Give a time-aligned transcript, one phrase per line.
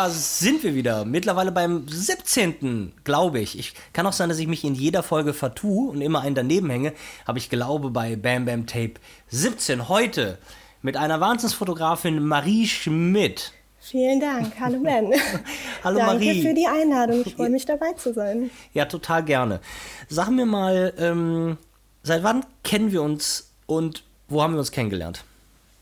[0.00, 1.04] da sind wir wieder.
[1.04, 2.92] Mittlerweile beim 17.
[3.04, 3.58] glaube ich.
[3.58, 6.70] Ich kann auch sein, dass ich mich in jeder Folge vertue und immer einen daneben
[6.70, 6.94] hänge.
[7.26, 8.94] Aber ich glaube bei Bam Bam Tape
[9.28, 10.38] 17 heute
[10.80, 13.52] mit einer Wahnsinnsfotografin Marie Schmidt.
[13.78, 14.54] Vielen Dank.
[14.58, 15.12] Hallo Ben.
[15.84, 16.42] Hallo Danke Marie.
[16.48, 17.22] für die Einladung.
[17.26, 18.50] Ich freue mich dabei zu sein.
[18.72, 19.60] Ja, total gerne.
[20.08, 21.58] Sag mir mal, ähm,
[22.02, 25.24] seit wann kennen wir uns und wo haben wir uns kennengelernt?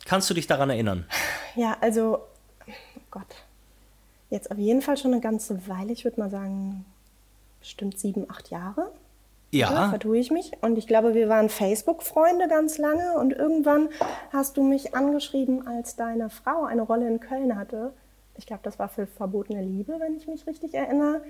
[0.06, 1.04] Kannst du dich daran erinnern?
[1.54, 2.18] Ja, also,
[2.66, 3.36] oh Gott,
[4.30, 5.92] jetzt auf jeden Fall schon eine ganze Weile.
[5.92, 6.84] Ich würde mal sagen,
[7.60, 8.90] bestimmt sieben, acht Jahre.
[9.50, 9.70] Ja.
[9.72, 9.88] Ja.
[9.88, 10.52] Vertue ich mich.
[10.60, 13.18] Und ich glaube, wir waren Facebook-Freunde ganz lange.
[13.18, 13.88] Und irgendwann
[14.32, 17.92] hast du mich angeschrieben, als deine Frau eine Rolle in Köln hatte.
[18.36, 21.22] Ich glaube, das war für Verbotene Liebe, wenn ich mich richtig erinnere.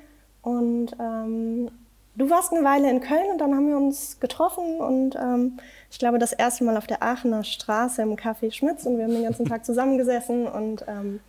[0.42, 1.70] Und ähm,
[2.16, 4.80] du warst eine Weile in Köln und dann haben wir uns getroffen.
[4.80, 5.58] Und ähm,
[5.90, 8.84] ich glaube, das erste Mal auf der Aachener Straße im Café Schmitz.
[8.84, 10.48] Und wir haben den ganzen Tag zusammengesessen.
[10.48, 11.20] Und ähm,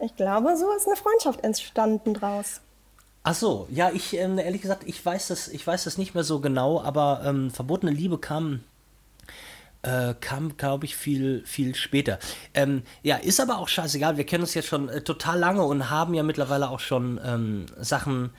[0.00, 2.60] ich glaube, so ist eine Freundschaft entstanden draus.
[3.24, 6.24] Ach so, ja, ich ähm, ehrlich gesagt, ich weiß das, ich weiß das nicht mehr
[6.24, 8.60] so genau, aber ähm, verbotene Liebe kam,
[9.82, 12.18] äh, kam, glaube ich, viel, viel später.
[12.54, 14.16] Ähm, ja, ist aber auch scheißegal.
[14.16, 17.66] Wir kennen uns jetzt schon äh, total lange und haben ja mittlerweile auch schon ähm,
[17.78, 18.30] Sachen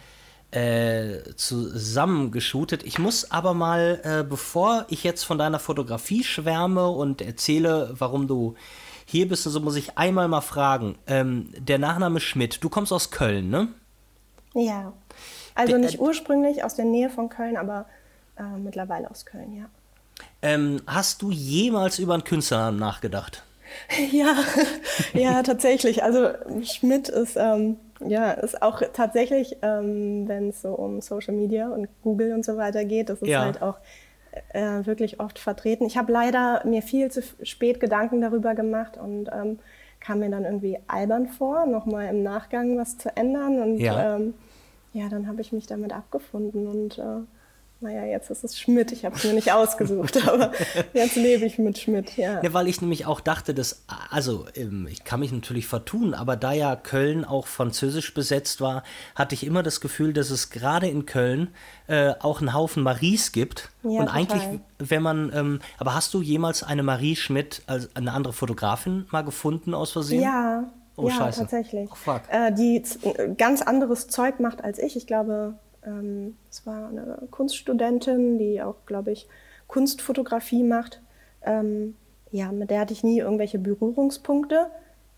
[0.52, 2.84] äh, zusammengeschootet.
[2.84, 8.28] Ich muss aber mal, äh, bevor ich jetzt von deiner Fotografie schwärme und erzähle, warum
[8.28, 8.56] du
[9.10, 10.98] hier bist und so, muss ich einmal mal fragen.
[11.08, 13.68] Ähm, der Nachname Schmidt, du kommst aus Köln, ne?
[14.54, 14.94] Ja.
[15.56, 17.86] Also Der- nicht ursprünglich aus der Nähe von Köln, aber
[18.38, 19.66] äh, mittlerweile aus Köln, ja.
[20.42, 23.44] Ähm, hast du jemals über einen Künstlernamen nachgedacht?
[24.12, 24.36] Ja,
[25.14, 26.04] ja, tatsächlich.
[26.04, 26.30] Also
[26.64, 31.88] Schmidt ist, ähm, ja, ist auch tatsächlich, ähm, wenn es so um Social Media und
[32.02, 33.42] Google und so weiter geht, das ist Ja.
[33.42, 33.78] halt auch
[34.54, 35.86] äh, wirklich oft vertreten.
[35.86, 39.60] Ich habe leider mir viel zu spät Gedanken darüber gemacht und ähm,
[40.00, 43.60] kam mir dann irgendwie albern vor, nochmal im Nachgang was zu ändern.
[43.62, 44.16] Und Ja.
[44.16, 44.34] ähm,
[44.94, 47.22] ja, dann habe ich mich damit abgefunden und äh,
[47.82, 48.92] naja, jetzt ist es Schmidt.
[48.92, 50.52] Ich habe es mir nicht ausgesucht, aber
[50.94, 52.42] jetzt lebe ich mit Schmidt, ja.
[52.44, 56.36] Ja, weil ich nämlich auch dachte, dass, also ähm, ich kann mich natürlich vertun, aber
[56.36, 58.84] da ja Köln auch französisch besetzt war,
[59.16, 61.50] hatte ich immer das Gefühl, dass es gerade in Köln
[61.88, 63.70] äh, auch einen Haufen Maries gibt.
[63.84, 64.16] Ja, Und total.
[64.16, 64.44] eigentlich,
[64.80, 69.24] wenn man, ähm, aber hast du jemals eine Marie Schmidt, als eine andere Fotografin mal
[69.24, 70.22] gefunden aus Versehen?
[70.22, 71.40] Ja, Oh, ja, scheiße.
[71.40, 71.90] tatsächlich.
[71.90, 72.24] Oh, fuck.
[72.30, 74.98] Äh, die äh, ganz anderes Zeug macht als ich.
[74.98, 75.54] Ich glaube,
[75.86, 79.28] ähm, es war eine Kunststudentin, die auch, glaube ich,
[79.68, 81.02] Kunstfotografie macht.
[81.44, 81.96] Ähm,
[82.32, 84.68] ja, mit der hatte ich nie irgendwelche Berührungspunkte.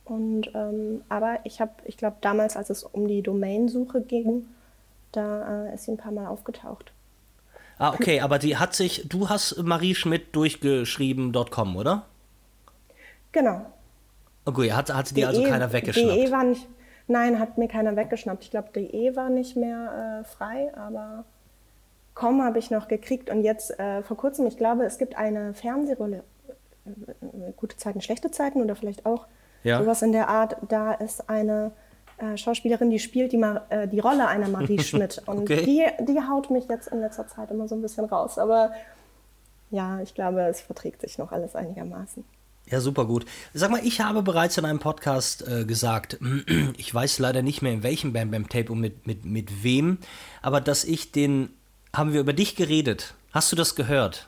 [0.05, 4.47] Und, ähm, aber ich habe, ich glaube, damals, als es um die Domainsuche ging,
[5.11, 6.91] da äh, ist sie ein paar Mal aufgetaucht.
[7.77, 12.05] Ah, okay, aber die hat sich, du hast Marie Schmidt durchgeschrieben.com, oder?
[13.31, 13.65] Genau.
[14.45, 16.15] Okay, hat, hat die also DE keiner weggeschnappt?
[16.15, 16.67] DE war nicht,
[17.11, 18.43] nein, hat mir keiner weggeschnappt.
[18.43, 21.25] Ich glaube, DE war nicht mehr äh, frei, aber
[22.13, 23.29] Com habe ich noch gekriegt.
[23.29, 26.23] Und jetzt äh, vor kurzem, ich glaube, es gibt eine Fernsehrolle,
[26.85, 29.27] äh, äh, gute Zeiten, schlechte Zeiten oder vielleicht auch
[29.63, 29.79] Ja.
[29.79, 30.57] sowas in der Art.
[30.67, 31.71] Da ist eine
[32.17, 35.21] äh, Schauspielerin, die spielt die, Ma äh, die Rolle einer Marie Schmidt.
[35.25, 35.63] Und Okay.
[35.63, 38.37] die, die haut mich jetzt in letzter Zeit immer so ein bisschen raus.
[38.37, 38.71] Aber
[39.69, 42.25] ja, ich glaube, es verträgt sich noch alles einigermaßen.
[42.71, 43.25] Ja, super gut.
[43.53, 46.17] Sag mal, ich habe bereits in einem Podcast äh, gesagt,
[46.77, 49.97] ich weiß leider nicht mehr in welchem Bam Bam Tape und mit, mit, mit wem,
[50.41, 51.49] aber dass ich den,
[51.93, 53.13] haben wir über dich geredet.
[53.33, 54.27] Hast du das gehört?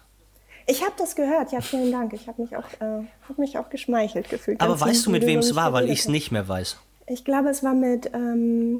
[0.67, 2.13] Ich habe das gehört, ja, vielen Dank.
[2.13, 4.61] Ich habe mich, auch, äh, hab mich auch geschmeichelt gefühlt.
[4.61, 6.77] Aber weißt du, mit wem es war, weil ich es nicht mehr weiß?
[7.07, 8.79] Ich glaube, es war mit ähm,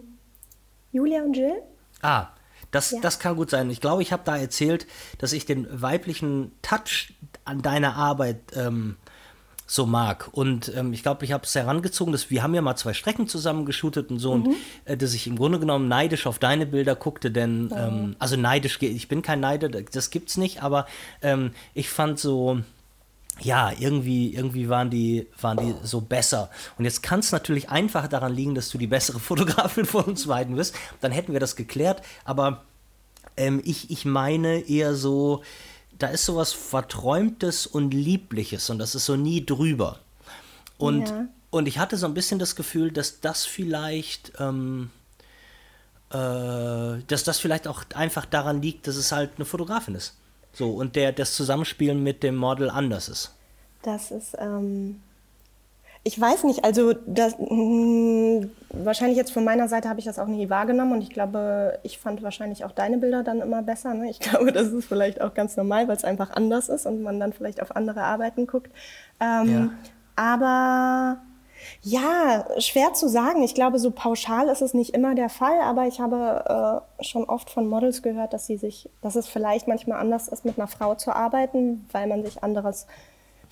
[0.93, 1.61] Julia und Jill.
[2.01, 2.27] Ah,
[2.71, 2.99] das, Ja.
[3.01, 3.69] das kann gut sein.
[3.69, 4.87] Ich glaube, ich habe da erzählt,
[5.17, 7.13] dass ich den weiblichen Touch
[7.45, 8.95] an deiner Arbeit ähm,
[9.65, 10.29] so mag.
[10.31, 13.27] Und ähm, ich glaube, ich habe es herangezogen, dass wir haben ja mal zwei Strecken
[13.27, 16.95] zusammen geshootet und so, und äh, dass ich im Grunde genommen neidisch auf deine Bilder
[16.95, 20.85] guckte, denn, ähm, also neidisch, ich bin kein Neider, das gibt's nicht, aber
[21.21, 22.59] ähm, ich fand so,
[23.39, 26.49] ja, irgendwie, irgendwie waren die, waren die so besser.
[26.77, 30.27] Und jetzt kann es natürlich einfach daran liegen, dass du die bessere Fotografin von uns
[30.27, 30.75] beiden bist.
[31.01, 32.03] Dann hätten wir das geklärt.
[32.25, 32.63] Aber
[33.35, 35.41] ähm, ich, ich meine eher so,
[35.99, 39.99] da ist sowas Verträumtes und Liebliches und das ist so nie drüber.
[40.77, 41.27] Und, Ja.
[41.51, 44.89] und ich hatte so ein bisschen das Gefühl, dass das vielleicht, ähm,
[46.09, 46.15] äh,
[47.07, 50.15] dass das vielleicht auch einfach daran liegt, dass es halt eine Fotografin ist.
[50.53, 53.31] So, und der, das Zusammenspielen mit dem Model anders ist.
[53.81, 55.01] Das ist, ähm,
[56.05, 60.27] ich weiß nicht, also das, mh, wahrscheinlich jetzt von meiner Seite habe ich das auch
[60.27, 63.93] nie wahrgenommen und ich glaube, ich fand wahrscheinlich auch deine Bilder dann immer besser.
[63.93, 64.09] Ne?
[64.09, 67.19] Ich glaube, das ist vielleicht auch ganz normal, weil es einfach anders ist und man
[67.19, 68.71] dann vielleicht auf andere Arbeiten guckt.
[69.21, 69.71] Ähm,
[70.15, 71.17] Aber
[71.81, 73.41] Ja, schwer zu sagen.
[73.43, 77.25] Ich glaube, so pauschal ist es nicht immer der Fall, aber ich habe äh, schon
[77.25, 80.67] oft von Models gehört, dass sie sich, dass es vielleicht manchmal anders ist, mit einer
[80.67, 82.87] Frau zu arbeiten, weil man sich anderes,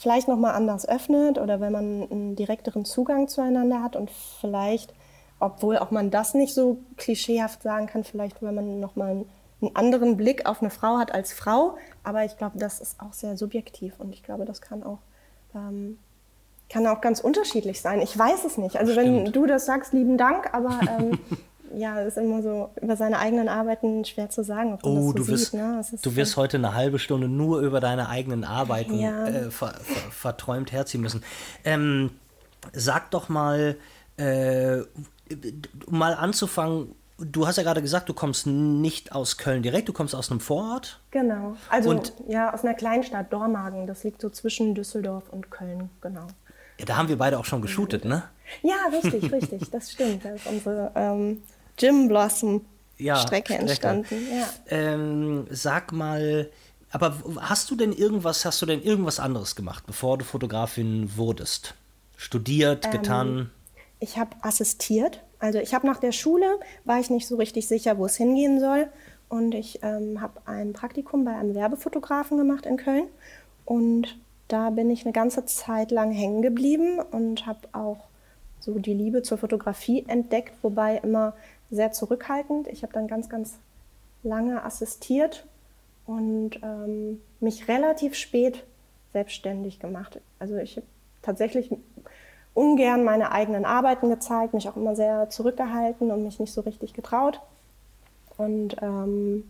[0.01, 4.94] vielleicht nochmal anders öffnet oder wenn man einen direkteren Zugang zueinander hat und vielleicht,
[5.39, 9.30] obwohl auch man das nicht so klischeehaft sagen kann, vielleicht, weil man nochmal einen,
[9.62, 11.77] einen anderen Blick auf eine Frau hat als Frau.
[12.03, 15.00] Aber ich glaube, das ist auch sehr subjektiv und ich glaube, das kann auch
[15.53, 16.00] ähm,
[16.71, 18.00] kann auch ganz unterschiedlich sein.
[18.00, 18.77] Ich weiß es nicht.
[18.77, 19.25] Also Stimmt.
[19.25, 21.19] wenn du das sagst, lieben Dank, aber ähm,
[21.75, 24.95] ja, es ist immer so über seine eigenen Arbeiten schwer zu sagen, ob man oh,
[24.95, 25.53] das so du sieht.
[25.53, 26.00] Wirst, ne?
[26.01, 29.27] du wirst heute eine halbe Stunde nur über deine eigenen Arbeiten ja.
[29.27, 31.23] äh, ver, ver, verträumt herziehen müssen.
[31.63, 32.12] Ähm,
[32.73, 33.75] sag doch mal,
[34.18, 34.77] äh,
[35.88, 40.15] mal anzufangen, du hast ja gerade gesagt, du kommst nicht aus Köln direkt, du kommst
[40.15, 41.00] aus einem Vorort.
[41.12, 43.88] Genau, also und, ja, aus einer Kleinstadt, Dormagen.
[43.88, 46.27] Das liegt so zwischen Düsseldorf und Köln, genau.
[46.79, 48.23] Ja, da haben wir beide auch schon geshootet, ne?
[48.63, 50.25] Ja, richtig, richtig, das stimmt.
[50.25, 51.44] Da ist unsere ähm,
[51.81, 52.66] Jim Blossom
[52.98, 54.28] ja, Strecke entstanden.
[54.31, 54.48] Ja.
[54.68, 56.50] Ähm, sag mal,
[56.92, 61.74] aber hast du denn irgendwas, hast du denn irgendwas anderes gemacht, bevor du Fotografin wurdest?
[62.18, 63.51] Studiert, ähm, getan?
[64.00, 65.22] Ich habe assistiert.
[65.39, 68.60] Also ich habe nach der Schule, war ich nicht so richtig sicher, wo es hingehen
[68.60, 68.88] soll.
[69.30, 73.07] Und ich ähm, habe ein Praktikum bei einem Werbefotografen gemacht in Köln.
[73.66, 74.18] Und
[74.50, 78.10] da bin ich eine ganze Zeit lang hängen geblieben und habe auch
[78.60, 81.33] so die Liebe zur Fotografie entdeckt, wobei immer
[81.71, 82.68] sehr zurückhaltend.
[82.68, 83.57] Ich habe dann ganz, ganz
[84.23, 85.45] lange assistiert
[86.06, 88.63] und ähm, mich relativ spät
[89.13, 90.19] selbstständig gemacht.
[90.39, 90.88] Also ich habe
[91.21, 91.69] tatsächlich
[92.53, 96.94] ungern meine eigenen Arbeiten gezeigt, mich auch immer sehr zurückgehalten und mich nicht so richtig
[96.94, 97.39] getraut.
[98.38, 99.45] Und ähm,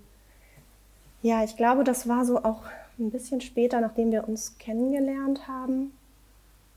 [1.22, 2.64] ja, ich glaube, das war so auch
[3.00, 5.92] ein bisschen später, nachdem wir uns kennengelernt haben,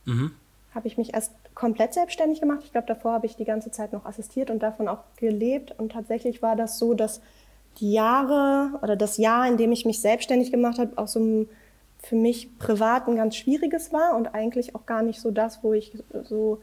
[0.05, 0.33] mhm.
[0.75, 2.61] habe ich mich erst komplett selbstständig gemacht.
[2.65, 5.75] Ich glaube, davor habe ich die ganze Zeit noch assistiert und davon auch gelebt.
[5.79, 7.21] Und tatsächlich war das so, dass
[7.79, 11.49] die Jahre oder das Jahr, in dem ich mich selbstständig gemacht habe, auch so ein
[12.05, 15.73] für mich privat ein ganz schwieriges war und eigentlich auch gar nicht so das, wo
[15.73, 16.61] ich so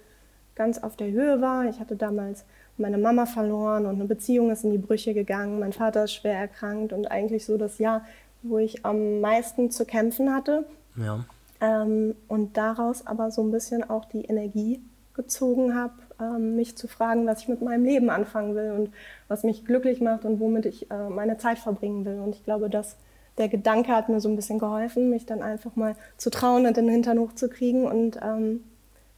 [0.56, 1.66] ganz auf der Höhe war.
[1.66, 2.46] Ich hatte damals
[2.78, 5.60] meine Mama verloren und eine Beziehung ist in die Brüche gegangen.
[5.60, 8.06] Mein Vater ist schwer erkrankt und eigentlich so das Jahr,
[8.44, 10.66] wo ich am meisten zu kämpfen hatte.
[10.96, 11.26] Ja.
[11.62, 14.82] Ähm, und daraus aber so ein bisschen auch die Energie
[15.14, 18.92] gezogen habe, ähm, mich zu fragen, was ich mit meinem Leben anfangen will und
[19.28, 22.20] was mich glücklich macht und womit ich äh, meine Zeit verbringen will.
[22.20, 22.98] Und ich glaube, dass
[23.38, 26.78] der Gedanke hat mir so ein bisschen geholfen, mich dann einfach mal zu trauen und
[26.78, 28.64] den Hintern hochzukriegen und ähm,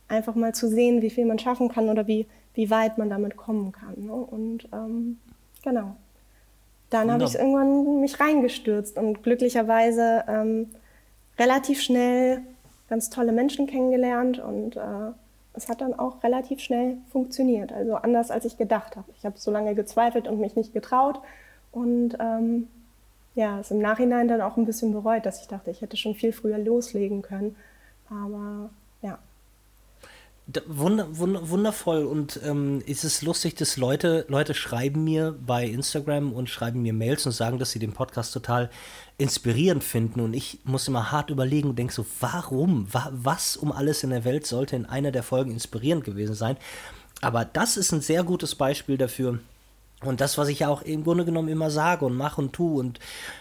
[0.08, 3.38] einfach mal zu sehen, wie viel man schaffen kann oder wie, wie weit man damit
[3.38, 4.06] kommen kann.
[4.06, 4.14] Ne?
[4.14, 5.20] Und ähm,
[5.64, 5.96] genau
[6.94, 10.70] dann habe ich irgendwann mich reingestürzt und glücklicherweise ähm,
[11.38, 12.42] relativ schnell
[12.90, 15.12] ganz tolle Menschen kennengelernt und äh,
[15.54, 17.72] es hat dann auch relativ schnell funktioniert.
[17.72, 19.12] Also anders als ich gedacht habe.
[19.18, 21.20] Ich habe so lange gezweifelt und mich nicht getraut
[21.72, 22.68] und ähm,
[23.36, 26.14] ja, es im Nachhinein dann auch ein bisschen bereut, dass ich dachte, ich hätte schon
[26.14, 27.56] viel früher loslegen können.
[28.10, 28.70] Aber
[30.48, 30.62] ja.
[30.68, 36.50] Wunder, wundervoll und ähm, ist es lustig, dass Leute, Leute schreiben mir bei Instagram und
[36.50, 38.70] schreiben mir Mails und sagen, dass sie den Podcast total
[39.18, 43.72] inspirierend finden und ich muss immer hart überlegen und denke so, warum, wa was um
[43.72, 46.58] alles in der Welt sollte in einer der Folgen inspirierend gewesen sein?
[47.22, 49.40] Aber das ist ein sehr gutes Beispiel dafür,
[50.04, 52.80] und das, was ich ja auch im Grunde genommen immer sage und mache und tue
[52.80, 53.00] und,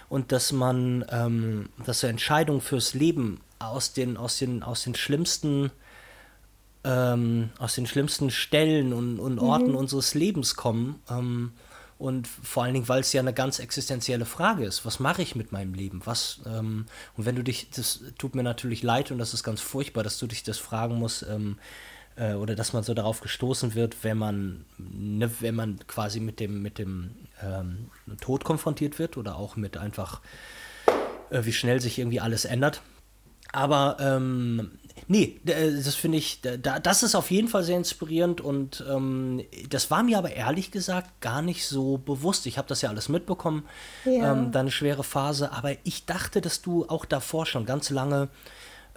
[0.09, 4.95] und dass man, ähm, dass so Entscheidungen fürs Leben aus den, aus den, aus den
[4.95, 5.71] schlimmsten
[6.85, 9.77] ähm, aus den schlimmsten Stellen und, und Orten mhm.
[9.77, 11.01] unseres Lebens kommen.
[11.11, 11.53] Ähm,
[11.99, 14.85] und vor allen Dingen, weil es ja eine ganz existenzielle Frage ist.
[14.85, 16.03] Was mache ich mit meinem Leben?
[16.05, 16.87] Was, ähm,
[17.17, 20.19] und wenn du dich, das tut mir natürlich leid und das ist ganz furchtbar, dass
[20.19, 21.59] du dich das fragen musst, ähm,
[22.17, 26.41] äh, oder dass man so darauf gestoßen wird, wenn man, ne, wenn man quasi mit
[26.41, 30.21] dem, mit dem ähm, Tod konfrontiert wird oder auch mit einfach,
[31.31, 32.83] äh, wie schnell sich irgendwie alles ändert.
[33.53, 34.73] Aber ähm,
[35.09, 39.91] nee, äh, das finde ich, das ist auf jeden Fall sehr inspirierend und ähm, das
[39.91, 42.47] war mir aber ehrlich gesagt gar nicht so bewusst.
[42.47, 43.65] Ich habe das ja alles mitbekommen,
[44.05, 44.33] ja.
[44.33, 48.29] ähm, deine schwere Phase, aber ich dachte, dass du auch davor schon ganz lange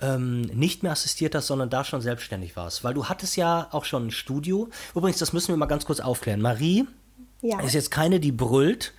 [0.02, 3.86] ähm, nicht mehr assistiert hast, sondern da schon selbstständig warst, weil du hattest ja auch
[3.86, 4.70] schon ein Studio.
[4.94, 6.42] Übrigens, das müssen wir mal ganz kurz aufklären.
[6.42, 6.86] Marie
[7.42, 7.60] ja.
[7.62, 8.94] ist jetzt keine, die brüllt,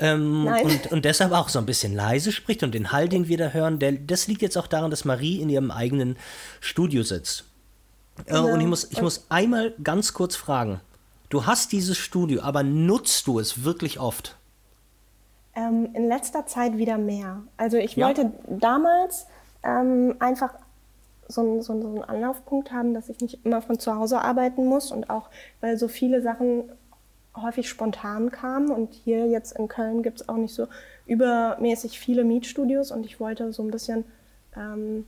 [0.00, 3.36] ähm, und, und deshalb auch so ein bisschen leise spricht und den Hall, den wir
[3.36, 6.16] da hören, der, das liegt jetzt auch daran, dass Marie in ihrem eigenen
[6.60, 7.44] Studio sitzt.
[8.26, 8.40] Äh, ja.
[8.40, 10.80] Und ich muss, ich muss einmal ganz kurz fragen,
[11.28, 14.36] du hast dieses Studio, aber nutzt du es wirklich oft?
[15.54, 17.42] Ähm, in letzter Zeit wieder mehr.
[17.56, 18.06] Also ich ja.
[18.06, 19.26] wollte damals
[19.62, 20.54] ähm, einfach
[21.28, 24.90] so einen, so einen Anlaufpunkt haben, dass ich nicht immer von zu Hause arbeiten muss
[24.90, 25.30] und auch,
[25.60, 26.64] weil so viele Sachen
[27.42, 30.66] häufig spontan kamen und hier jetzt in Köln gibt es auch nicht so
[31.06, 34.04] übermäßig viele Mietstudios und ich wollte so ein bisschen
[34.56, 35.06] ähm,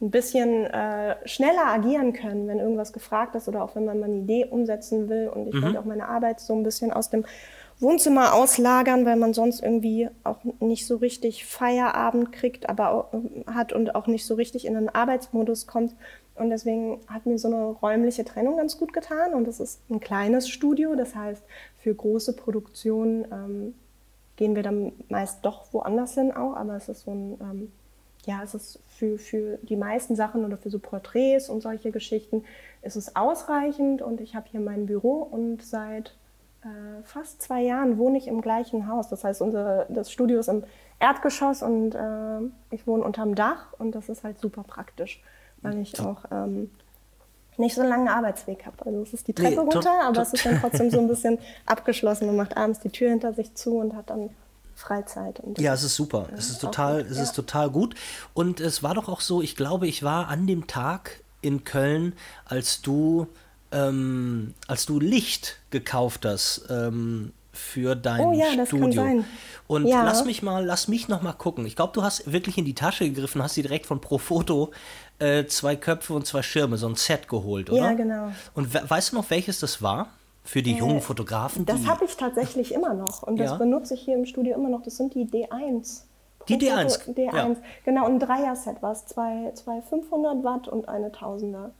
[0.00, 4.06] ein bisschen äh, schneller agieren können, wenn irgendwas gefragt ist oder auch wenn man mal
[4.06, 5.28] eine Idee umsetzen will.
[5.28, 5.62] Und ich mhm.
[5.62, 7.24] wollte auch meine Arbeit so ein bisschen aus dem
[7.80, 13.50] Wohnzimmer auslagern, weil man sonst irgendwie auch nicht so richtig Feierabend kriegt, aber auch, äh,
[13.52, 15.94] hat und auch nicht so richtig in den Arbeitsmodus kommt.
[16.36, 19.34] Und deswegen hat mir so eine räumliche Trennung ganz gut getan.
[19.34, 21.42] Und es ist ein kleines Studio, das heißt,
[21.78, 23.74] für große Produktionen ähm,
[24.36, 27.72] gehen wir dann meist doch woanders hin auch, aber es ist so ein ähm,
[28.26, 32.44] ja, es ist für, für die meisten Sachen oder für so Porträts und solche Geschichten
[32.82, 34.02] ist es ausreichend.
[34.02, 36.14] Und ich habe hier mein Büro und seit
[36.62, 39.08] äh, fast zwei Jahren wohne ich im gleichen Haus.
[39.08, 40.64] Das heißt, unser, das Studio ist im
[41.00, 43.72] Erdgeschoss und äh, ich wohne unterm Dach.
[43.78, 45.22] Und das ist halt super praktisch,
[45.64, 46.70] weil ich auch ähm,
[47.56, 48.76] nicht so einen langen Arbeitsweg habe.
[48.86, 51.38] Also es ist die Treppe nee, runter, aber es ist dann trotzdem so ein bisschen
[51.66, 52.26] abgeschlossen.
[52.26, 54.30] Man macht abends die Tür hinter sich zu und hat dann
[54.76, 55.40] Freizeit.
[55.58, 56.28] ja, es ist super.
[56.36, 57.22] es ist total, es ja.
[57.22, 57.94] ist total gut.
[58.34, 62.14] Und es war doch auch so, ich glaube, ich war an dem Tag in Köln,
[62.44, 63.28] als du,
[63.70, 66.66] ähm, als du Licht gekauft hast.
[66.70, 69.24] Ähm, für dein oh, ja, Studio.
[69.66, 70.02] Und ja.
[70.02, 71.64] lass mich mal, lass mich noch mal gucken.
[71.66, 74.72] Ich glaube, du hast wirklich in die Tasche gegriffen, hast dir direkt von Profoto
[75.18, 77.80] äh, zwei Köpfe und zwei Schirme, so ein Set geholt, oder?
[77.80, 78.32] Ja, genau.
[78.54, 80.08] Und weißt du noch, welches das war?
[80.46, 81.64] Für die äh, jungen Fotografen?
[81.64, 83.56] Das habe ich tatsächlich immer noch und das ja.
[83.56, 84.82] benutze ich hier im Studio immer noch.
[84.82, 86.02] Das sind die D1.
[86.48, 87.14] Die D1?
[87.14, 87.56] D1, ja.
[87.84, 88.06] genau.
[88.06, 89.06] Ein Dreier-Set war es.
[89.06, 91.70] Zwei, zwei 500 Watt und eine Tausender.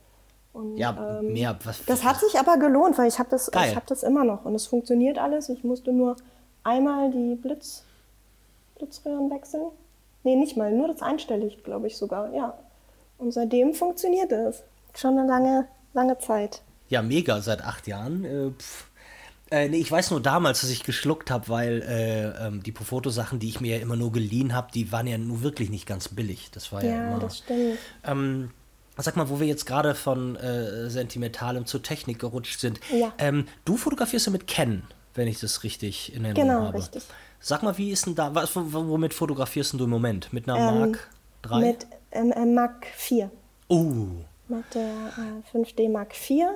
[0.55, 1.59] Und, ja, ähm, mehr.
[1.64, 4.55] Was, das hat sich aber gelohnt, weil ich habe das, hab das immer noch und
[4.55, 5.49] es funktioniert alles.
[5.49, 6.17] Ich musste nur
[6.62, 7.85] einmal die Blitz,
[8.76, 9.67] Blitzröhren wechseln.
[10.23, 12.55] Nee, nicht mal, nur das einstellig, glaube ich sogar, ja.
[13.18, 14.62] Und seitdem funktioniert es.
[14.94, 16.62] Schon eine lange, lange Zeit.
[16.88, 18.25] Ja, mega, seit acht Jahren.
[18.25, 18.50] Äh,
[19.50, 23.38] äh, nee, ich weiß nur damals, dass ich geschluckt habe, weil äh, ähm, die Profoto-Sachen,
[23.38, 26.09] die ich mir ja immer nur geliehen habe, die waren ja nur wirklich nicht ganz
[26.09, 26.50] billig.
[26.52, 27.21] Das war ja, ja immer.
[27.21, 27.78] das stimmt.
[28.04, 28.50] Ähm,
[28.97, 32.80] sag mal, wo wir jetzt gerade von äh, Sentimentalem zur Technik gerutscht sind.
[32.92, 33.12] Ja.
[33.18, 36.78] Ähm, du fotografierst ja mit Ken, wenn ich das richtig in Erinnerung genau, habe.
[36.78, 37.02] Richtig.
[37.38, 40.33] Sag mal, wie ist denn da, was, womit fotografierst du im Moment?
[40.33, 41.11] Mit einer ähm, Mark
[41.42, 41.61] 3?
[41.61, 43.30] Mit ähm, Mark 4.
[43.68, 44.06] Oh.
[44.49, 45.12] Mit der
[45.52, 46.54] 5D äh, Mark 4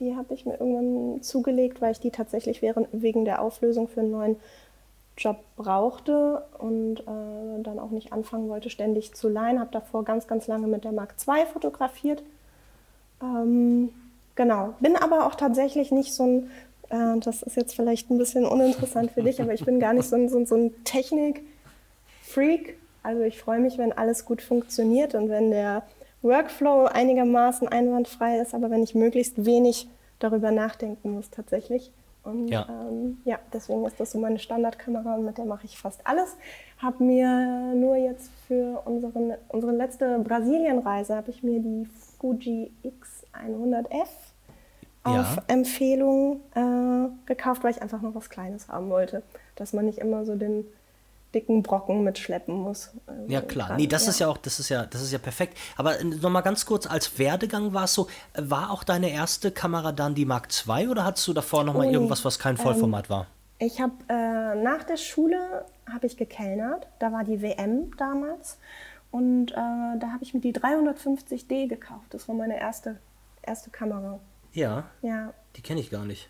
[0.00, 4.00] die habe ich mir irgendwann zugelegt, weil ich die tatsächlich während, wegen der Auflösung für
[4.00, 4.36] einen neuen
[5.16, 9.60] Job brauchte und äh, dann auch nicht anfangen wollte, ständig zu leihen.
[9.60, 12.24] Habe davor ganz, ganz lange mit der Mark II fotografiert.
[13.22, 13.90] Ähm,
[14.34, 16.50] genau, bin aber auch tatsächlich nicht so ein,
[16.88, 20.08] äh, das ist jetzt vielleicht ein bisschen uninteressant für dich, aber ich bin gar nicht
[20.08, 22.76] so ein, so, so ein Technik-Freak.
[23.04, 25.82] Also ich freue mich, wenn alles gut funktioniert und wenn der
[26.22, 31.92] Workflow einigermaßen einwandfrei ist, aber wenn ich möglichst wenig darüber nachdenken muss tatsächlich.
[32.22, 35.76] Und ja, ähm, ja deswegen ist das so meine Standardkamera und mit der mache ich
[35.76, 36.34] fast alles.
[36.78, 41.86] Habe mir nur jetzt für unseren, unsere letzte Brasilienreise habe ich mir die
[42.18, 44.08] Fuji X100F
[45.02, 45.42] auf ja.
[45.48, 49.22] Empfehlung äh, gekauft, weil ich einfach noch was Kleines haben wollte,
[49.56, 50.64] dass man nicht immer so den
[51.34, 52.92] dicken Brocken mitschleppen muss.
[53.06, 54.10] Also ja klar, nee, das ja.
[54.10, 55.58] ist ja auch, das ist ja, das ist ja perfekt.
[55.76, 59.50] Aber äh, nochmal ganz kurz, als Werdegang war es so, äh, war auch deine erste
[59.50, 63.06] Kamera dann die Mark II oder hattest du davor nochmal oh, irgendwas, was kein Vollformat
[63.06, 63.26] ähm, war?
[63.58, 68.58] Ich habe äh, nach der Schule habe ich gekellnert, da war die WM damals
[69.10, 72.06] und äh, da habe ich mir die 350D gekauft.
[72.10, 72.98] Das war meine erste,
[73.42, 74.18] erste Kamera.
[74.52, 74.84] Ja.
[75.02, 75.32] Ja.
[75.56, 76.28] Die kenne ich gar nicht.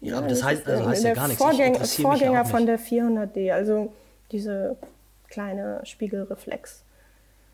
[0.00, 1.42] Ja, aber das heißt, also heißt ja gar nichts.
[1.42, 3.92] Vorgänger, Vorgänger von der 400D, also
[4.30, 4.76] diese
[5.28, 6.84] kleine Spiegelreflex.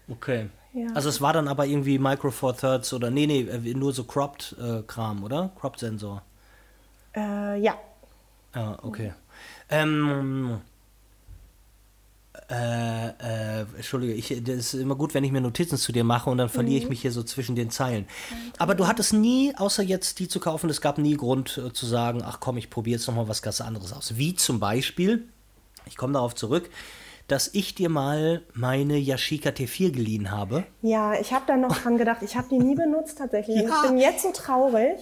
[0.09, 0.49] Okay.
[0.75, 0.89] Ja.
[0.95, 4.05] Also es war dann aber irgendwie Micro Four Thirds oder nee, nee, äh, nur so
[4.05, 5.53] cropped äh, Kram, oder?
[5.59, 6.23] Cropped Sensor.
[7.17, 7.79] Äh, ja.
[8.55, 9.13] Ja, okay.
[9.71, 10.61] Ähm,
[12.51, 16.29] äh, äh, Entschuldige, ich, das ist immer gut, wenn ich mir Notizen zu dir mache
[16.29, 16.83] und dann verliere mhm.
[16.83, 18.07] ich mich hier so zwischen den Zeilen.
[18.59, 21.87] Aber du hattest nie, außer jetzt die zu kaufen, es gab nie Grund äh, zu
[21.87, 24.17] sagen, ach komm, ich probiere jetzt nochmal was ganz anderes aus.
[24.17, 25.29] Wie zum Beispiel,
[25.87, 26.71] ich komme darauf zurück,
[27.29, 30.65] dass ich dir mal meine Yashica T4 geliehen habe.
[30.83, 32.23] Ja, ich habe da noch dran gedacht.
[32.23, 33.63] Ich habe die nie benutzt tatsächlich.
[33.63, 33.83] Ja.
[33.85, 34.99] Ich bin jetzt so traurig,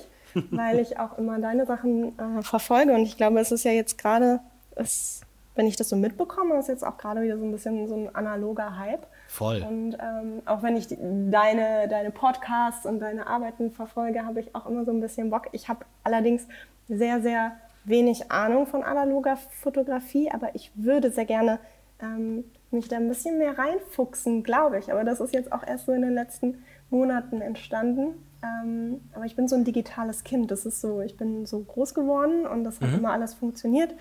[0.50, 3.98] weil ich auch immer deine Sachen äh, verfolge und ich glaube, es ist ja jetzt
[3.98, 4.40] gerade,
[4.76, 5.22] es
[5.54, 8.14] wenn ich das so mitbekomme, ist jetzt auch gerade wieder so ein bisschen so ein
[8.14, 9.06] analoger Hype.
[9.28, 9.64] Voll.
[9.68, 14.54] Und ähm, auch wenn ich die, deine, deine Podcasts und deine Arbeiten verfolge, habe ich
[14.54, 15.48] auch immer so ein bisschen Bock.
[15.52, 16.46] Ich habe allerdings
[16.88, 17.52] sehr, sehr
[17.84, 21.58] wenig Ahnung von analoger Fotografie, aber ich würde sehr gerne
[22.00, 24.90] ähm, mich da ein bisschen mehr reinfuchsen, glaube ich.
[24.90, 28.14] Aber das ist jetzt auch erst so in den letzten Monaten entstanden.
[28.42, 30.50] Ähm, aber ich bin so ein digitales Kind.
[30.50, 32.98] Das ist so, ich bin so groß geworden und das hat mhm.
[32.98, 33.94] immer alles funktioniert.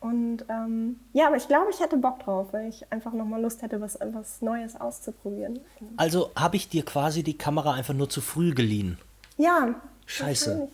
[0.00, 3.60] Und ähm, ja, aber ich glaube, ich hätte Bock drauf, weil ich einfach nochmal Lust
[3.60, 5.60] hätte, was, was Neues auszuprobieren.
[5.98, 8.98] Also habe ich dir quasi die Kamera einfach nur zu früh geliehen?
[9.36, 9.74] Ja.
[10.06, 10.68] Scheiße.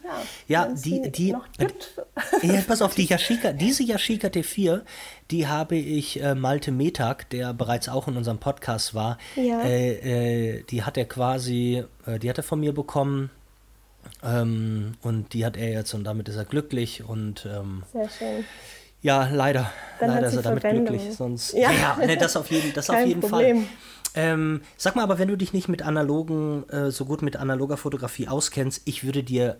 [0.48, 1.28] Ja, ja die, die, die
[2.42, 4.82] ja, pass auf, die Yashica, diese Yashica T4,
[5.30, 9.60] die habe ich äh, Malte Metag, der bereits auch in unserem Podcast war, ja.
[9.60, 13.30] äh, äh, die hat er quasi, äh, die hat er von mir bekommen
[14.22, 18.44] ähm, und die hat er jetzt und damit ist er glücklich und ähm, Sehr schön.
[19.06, 19.70] Ja, leider.
[20.00, 20.86] Dann leider ist er damit Verwendung.
[20.86, 21.16] glücklich.
[21.16, 23.58] Sonst, ja, ja ne, das auf jeden, das auf jeden Fall.
[24.16, 27.76] Ähm, sag mal, aber wenn du dich nicht mit analogen, äh, so gut mit analoger
[27.76, 29.58] Fotografie auskennst, ich würde dir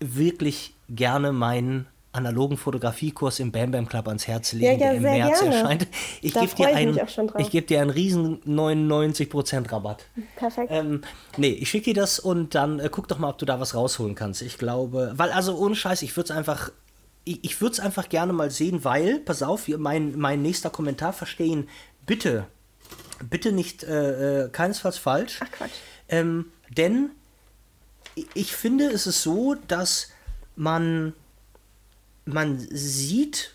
[0.00, 4.94] wirklich gerne meinen analogen Fotografiekurs im Bam Bam Club ans Herz legen, ja, ja, der
[4.94, 5.54] im März gerne.
[5.54, 5.86] erscheint.
[6.22, 7.00] Ich gebe dir einen,
[7.38, 10.06] ich gebe dir einen riesen 99% Rabatt.
[10.36, 10.70] Perfekt.
[10.70, 11.02] Ähm,
[11.36, 13.74] nee, ich schicke dir das und dann äh, guck doch mal, ob du da was
[13.74, 14.40] rausholen kannst.
[14.40, 16.70] Ich glaube, weil also ohne Scheiß, ich würde es einfach
[17.24, 21.12] ich, ich würde es einfach gerne mal sehen, weil, pass auf, mein, mein nächster Kommentar
[21.12, 21.68] verstehen,
[22.06, 22.46] bitte,
[23.28, 25.40] bitte nicht äh, äh, keinesfalls falsch.
[25.42, 25.72] Ach Quatsch.
[26.08, 27.10] Ähm, denn
[28.34, 30.10] ich finde, es ist so, dass
[30.56, 31.14] man,
[32.24, 33.54] man sieht,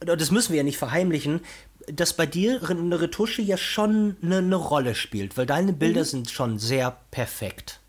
[0.00, 1.40] das müssen wir ja nicht verheimlichen,
[1.86, 6.06] dass bei dir eine Retusche ja schon eine, eine Rolle spielt, weil deine Bilder mhm.
[6.06, 7.80] sind schon sehr perfekt.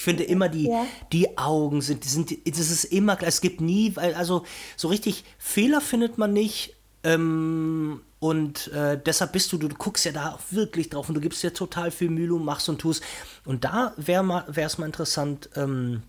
[0.00, 0.86] Ich finde immer die, ja.
[1.12, 3.28] die Augen sind, sind, das ist immer klar.
[3.28, 6.74] Es gibt nie, also so richtig Fehler findet man nicht.
[7.04, 11.20] Ähm, und äh, deshalb bist du, du, du, guckst ja da wirklich drauf und du
[11.20, 13.02] gibst dir total viel Mühe und machst und tust.
[13.44, 16.02] Und da wäre es mal interessant ähm,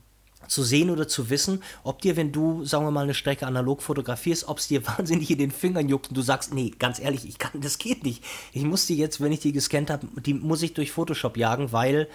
[0.48, 3.81] zu sehen oder zu wissen, ob dir, wenn du, sagen wir mal, eine Strecke analog
[3.81, 7.27] fotografierst, ob es dir wahnsinnig in den Fingern juckt und du sagst, nee, ganz ehrlich,
[7.27, 8.24] ich kann, das geht nicht.
[8.53, 11.73] Ich muss die jetzt, wenn ich die gescannt habe, die muss ich durch Photoshop jagen,
[11.73, 12.08] weil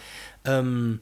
[0.46, 1.00] ähm,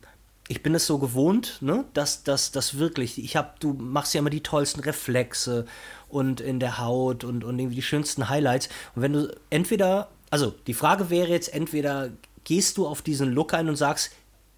[0.48, 4.30] ich bin es so gewohnt, ne, dass das wirklich, ich habe, du machst ja immer
[4.30, 5.64] die tollsten Reflexe
[6.09, 8.68] und in der Haut und, und irgendwie die schönsten Highlights.
[8.94, 12.11] Und wenn du entweder, also die Frage wäre jetzt entweder
[12.44, 14.12] gehst du auf diesen Look ein und sagst,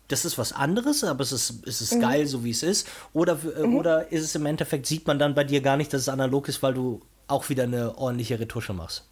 [0.08, 2.00] das ist was anderes, aber es ist, es ist mhm.
[2.00, 3.76] geil, so wie es ist, oder, äh, mhm.
[3.76, 6.48] oder ist es im Endeffekt, sieht man dann bei dir gar nicht, dass es analog
[6.48, 9.08] ist, weil du auch wieder eine ordentliche Retusche machst?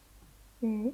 [0.60, 0.92] Mhm.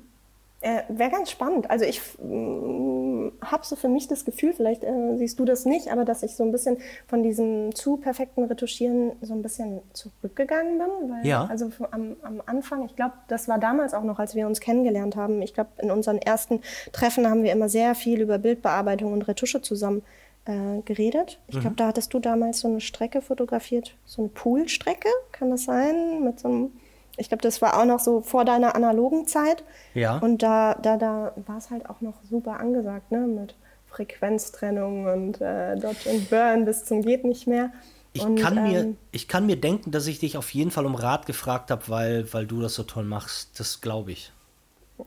[0.62, 1.70] Äh, Wäre ganz spannend.
[1.70, 5.90] Also ich mm, habe so für mich das Gefühl, vielleicht äh, siehst du das nicht,
[5.90, 10.79] aber dass ich so ein bisschen von diesem zu perfekten Retuschieren so ein bisschen zurückgegangen
[10.79, 11.11] bin.
[11.11, 11.46] Weil, ja.
[11.46, 15.16] Also am, am Anfang, ich glaube, das war damals auch noch, als wir uns kennengelernt
[15.16, 15.40] haben.
[15.40, 16.61] Ich glaube, in unseren ersten
[16.92, 20.03] Treffen haben wir immer sehr viel über Bildbearbeitung und Retusche zusammen
[20.44, 21.38] äh, geredet.
[21.46, 21.77] Ich glaube, mhm.
[21.77, 26.23] da hattest du damals so eine Strecke fotografiert, so eine Poolstrecke, kann das sein?
[26.23, 26.73] Mit so einem
[27.20, 29.62] ich glaube, das war auch noch so vor deiner analogen Zeit.
[29.94, 30.18] Ja.
[30.18, 33.20] Und da, da, da war es halt auch noch super angesagt, ne?
[33.20, 33.54] Mit
[33.88, 37.70] Frequenztrennung und äh, Dodge and Burn bis zum geht nicht mehr.
[38.12, 40.87] Ich, und, kann mir, ähm, ich kann mir denken, dass ich dich auf jeden Fall
[40.87, 43.61] um Rat gefragt habe, weil, weil du das so toll machst.
[43.61, 44.33] Das glaube ich.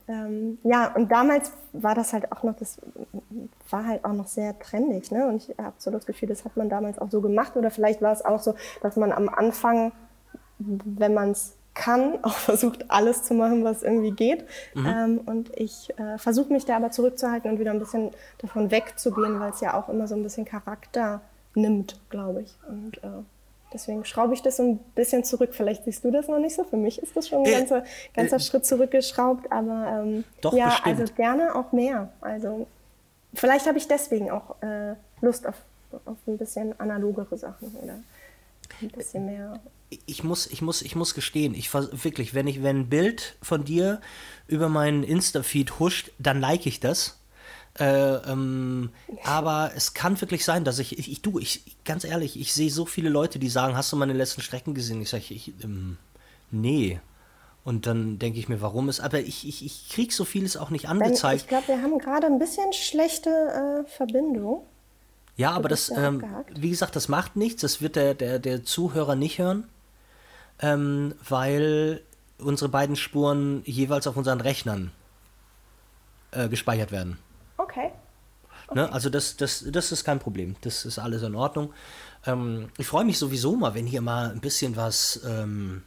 [0.06, 2.80] Ähm, ja, und damals war das halt auch noch, das
[3.70, 5.26] war halt auch noch sehr trendig, ne?
[5.26, 7.56] Und ich habe so das Gefühl, das hat man damals auch so gemacht.
[7.56, 9.92] Oder vielleicht war es auch so, dass man am Anfang,
[10.58, 14.44] wenn man es kann, auch versucht, alles zu machen, was irgendwie geht.
[14.74, 14.86] Mhm.
[14.86, 19.40] Ähm, und ich äh, versuche mich da aber zurückzuhalten und wieder ein bisschen davon wegzugehen,
[19.40, 21.20] weil es ja auch immer so ein bisschen Charakter
[21.54, 22.56] nimmt, glaube ich.
[22.68, 23.22] Und äh,
[23.72, 25.50] deswegen schraube ich das so ein bisschen zurück.
[25.52, 26.64] Vielleicht siehst du das noch nicht so.
[26.64, 27.84] Für mich ist das schon ein äh, ganzer,
[28.14, 29.50] ganzer äh, Schritt zurückgeschraubt.
[29.52, 31.00] Aber ähm, doch, ja, bestimmt.
[31.00, 32.08] also gerne auch mehr.
[32.20, 32.66] Also
[33.34, 35.56] vielleicht habe ich deswegen auch äh, Lust auf,
[36.06, 37.94] auf ein bisschen analogere Sachen oder
[38.82, 39.60] ein bisschen mehr
[40.06, 43.64] ich muss, ich muss, ich muss gestehen, ich wirklich, wenn ich, wenn ein Bild von
[43.64, 44.00] dir
[44.46, 47.18] über meinen Insta-Feed huscht, dann like ich das.
[47.78, 48.90] Äh, ähm,
[49.24, 52.70] aber es kann wirklich sein, dass ich, ich, ich du, ich, ganz ehrlich, ich sehe
[52.70, 55.00] so viele Leute, die sagen, hast du meine letzten Strecken gesehen?
[55.02, 55.98] Ich sage, ich, ähm,
[56.50, 57.00] nee.
[57.64, 60.68] Und dann denke ich mir, warum ist, aber ich, ich, ich krieg so vieles auch
[60.68, 61.42] nicht angezeigt.
[61.42, 64.66] ich glaube, wir haben gerade ein bisschen schlechte äh, Verbindung.
[65.36, 67.62] Ja, aber das, ähm, wie gesagt, das macht nichts.
[67.62, 69.68] Das wird der, der, der Zuhörer nicht hören
[70.60, 72.02] ähm, weil
[72.38, 74.92] unsere beiden Spuren jeweils auf unseren Rechnern
[76.32, 77.18] äh, gespeichert werden.
[77.56, 77.90] Okay.
[78.68, 78.74] okay.
[78.74, 78.92] Ne?
[78.92, 80.56] Also das, das, das ist kein Problem.
[80.62, 81.72] Das ist alles in Ordnung.
[82.26, 85.82] Ähm, ich freue mich sowieso mal, wenn hier mal ein bisschen was, ähm,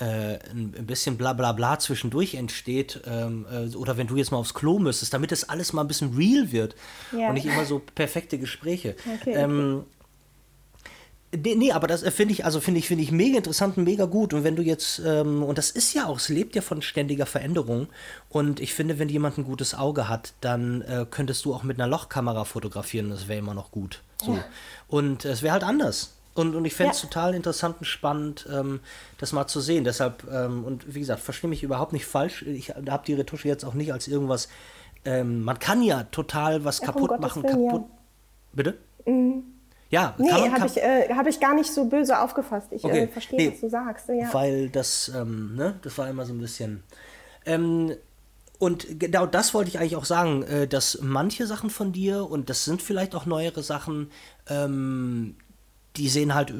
[0.00, 3.00] äh, ein bisschen bla bla bla zwischendurch entsteht.
[3.06, 5.88] Ähm, äh, oder wenn du jetzt mal aufs Klo müsstest, damit das alles mal ein
[5.88, 6.74] bisschen real wird.
[7.12, 7.28] Ja.
[7.28, 8.96] Und nicht immer so perfekte Gespräche.
[9.20, 9.98] Okay, ähm, okay
[11.30, 13.84] Nee, nee, aber das äh, finde ich, also finde ich, finde ich mega interessant und
[13.84, 14.32] mega gut.
[14.32, 17.26] Und wenn du jetzt, ähm, und das ist ja auch, es lebt ja von ständiger
[17.26, 17.88] Veränderung.
[18.30, 21.78] Und ich finde, wenn jemand ein gutes Auge hat, dann äh, könntest du auch mit
[21.78, 23.10] einer Lochkamera fotografieren.
[23.10, 24.00] Das wäre immer noch gut.
[24.22, 24.36] So.
[24.36, 24.44] Ja.
[24.88, 26.14] Und es wäre halt anders.
[26.38, 27.08] Und, und ich fände es ja.
[27.08, 28.80] total interessant und spannend, ähm,
[29.18, 29.84] das mal zu sehen.
[29.84, 32.42] Deshalb, ähm, und wie gesagt, verstehe mich überhaupt nicht falsch.
[32.42, 34.48] Ich habe die Retusche jetzt auch nicht als irgendwas.
[35.04, 37.42] Ähm, man kann ja total was ja, kaputt machen.
[37.42, 37.84] Willen, kaputt.
[38.52, 38.78] Bitte?
[39.04, 39.42] Mhm.
[39.90, 42.68] Ja, nee, habe ich, äh, hab ich gar nicht so böse aufgefasst.
[42.72, 43.04] Ich okay.
[43.04, 44.08] äh, verstehe, nee, was du sagst.
[44.08, 44.32] Ja.
[44.32, 46.82] Weil das, ähm, ne, das war immer so ein bisschen.
[47.46, 47.94] Ähm,
[48.58, 52.50] und genau das wollte ich eigentlich auch sagen, äh, dass manche Sachen von dir, und
[52.50, 54.10] das sind vielleicht auch neuere Sachen,
[54.48, 55.36] ähm,
[55.98, 56.54] die sehen halt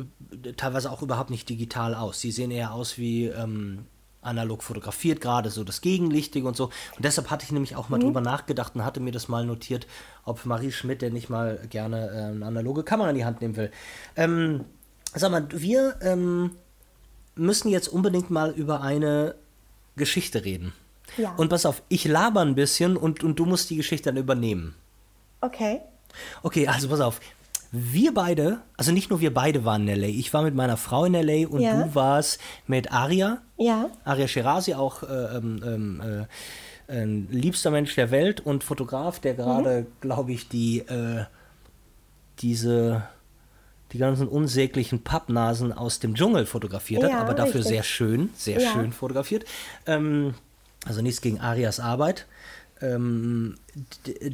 [0.57, 2.20] teilweise auch überhaupt nicht digital aus.
[2.20, 3.87] Die sehen eher aus wie ähm,
[4.20, 6.64] analog fotografiert, gerade so das Gegenlichtige und so.
[6.96, 8.03] Und deshalb hatte ich nämlich auch mal mhm.
[8.03, 9.87] drüber nachgedacht und hatte mir das mal notiert,
[10.24, 13.57] ob Marie Schmidt denn nicht mal gerne äh, eine analoge Kamera in die Hand nehmen
[13.57, 13.70] will.
[14.16, 14.64] Ähm,
[15.14, 16.51] sag mal, wir ähm,
[17.37, 19.37] müssen jetzt unbedingt mal über eine
[19.96, 20.72] Geschichte reden.
[21.16, 21.35] Ja.
[21.37, 24.74] Und pass auf, ich laber ein bisschen und, und du musst die Geschichte dann übernehmen.
[25.40, 25.81] Okay.
[26.42, 27.20] Okay, also pass auf
[27.71, 31.05] wir beide, also nicht nur wir beide waren in LA, ich war mit meiner Frau
[31.05, 31.83] in LA und ja.
[31.83, 33.43] du warst mit Aria.
[33.57, 33.91] Ja.
[34.05, 36.27] Aria Shirazi, auch äh, ähm, ähm,
[36.89, 39.87] äh, ein liebster Mensch der Welt und Fotograf, der gerade, mhm.
[40.01, 41.25] glaube ich, die äh,
[42.41, 43.03] diese
[43.93, 47.77] die ganzen unsäglichen Pappnasen aus dem Dschungel fotografiert hat, ja, aber dafür richtig.
[47.77, 48.71] sehr schön, sehr ja.
[48.73, 49.47] schön fotografiert.
[49.87, 50.35] Ähm,
[50.87, 52.27] also nichts gegen Arias Arbeit.
[52.81, 53.57] Ähm,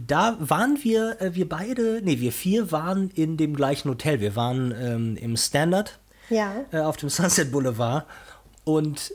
[0.07, 4.21] da waren wir, äh, wir beide, nee, wir vier waren in dem gleichen Hotel.
[4.21, 5.99] Wir waren ähm, im Standard
[6.31, 6.65] ja.
[6.73, 8.07] äh, auf dem Sunset Boulevard
[8.65, 9.13] und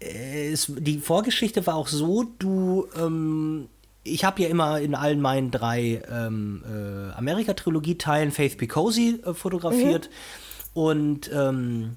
[0.00, 3.68] äh, es, die Vorgeschichte war auch so, du, ähm,
[4.04, 10.10] ich habe ja immer in allen meinen drei ähm, äh, Amerika-Trilogie-Teilen Faith Picosi äh, fotografiert
[10.74, 10.80] mhm.
[10.80, 11.96] und ähm,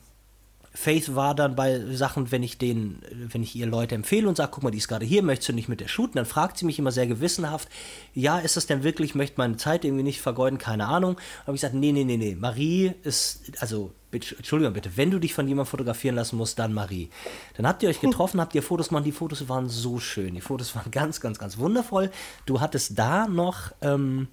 [0.76, 4.52] Faith war dann bei Sachen, wenn ich den, wenn ich ihr Leute empfehle und sage,
[4.54, 6.18] guck mal, die ist gerade hier, möchtest du nicht mit der shooten?
[6.18, 7.70] Dann fragt sie mich immer sehr gewissenhaft,
[8.14, 11.16] ja, ist das denn wirklich, möchte meine Zeit irgendwie nicht vergeuden, keine Ahnung.
[11.42, 15.34] habe ich gesagt, nee, nee, nee, nee, Marie ist, also, Entschuldigung bitte, wenn du dich
[15.34, 17.10] von jemandem fotografieren lassen musst, dann Marie.
[17.56, 20.42] Dann habt ihr euch getroffen, habt ihr Fotos gemacht, die Fotos waren so schön, die
[20.42, 22.12] Fotos waren ganz, ganz, ganz wundervoll.
[22.46, 24.28] Du hattest da noch ähm,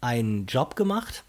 [0.00, 1.24] einen Job gemacht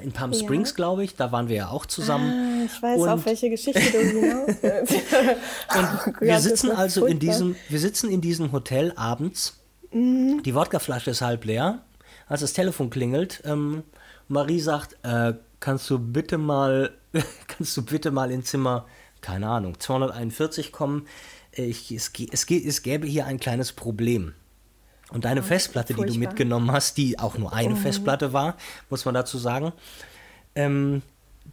[0.00, 0.76] in Palm Springs, ja.
[0.76, 1.16] glaube ich.
[1.16, 2.30] Da waren wir ja auch zusammen.
[2.30, 4.48] Ah, ich weiß, und auf welche Geschichte du hinaus
[6.06, 9.58] Und wir sitzen also in diesem, wir sitzen in diesem Hotel abends.
[9.92, 10.42] Mhm.
[10.44, 11.80] Die Wodkaflasche ist halb leer.
[12.26, 13.82] Als das Telefon klingelt, ähm,
[14.28, 16.92] Marie sagt, äh, kannst du bitte mal,
[17.48, 18.86] kannst du bitte mal ins Zimmer,
[19.20, 21.06] keine Ahnung, 241 kommen?
[21.52, 24.32] Ich, es, es, es gäbe hier ein kleines Problem.
[25.12, 26.12] Und deine Festplatte, Furchtbar.
[26.12, 27.76] die du mitgenommen hast, die auch nur eine oh.
[27.76, 28.56] Festplatte war,
[28.90, 29.72] muss man dazu sagen,
[30.54, 31.02] ähm,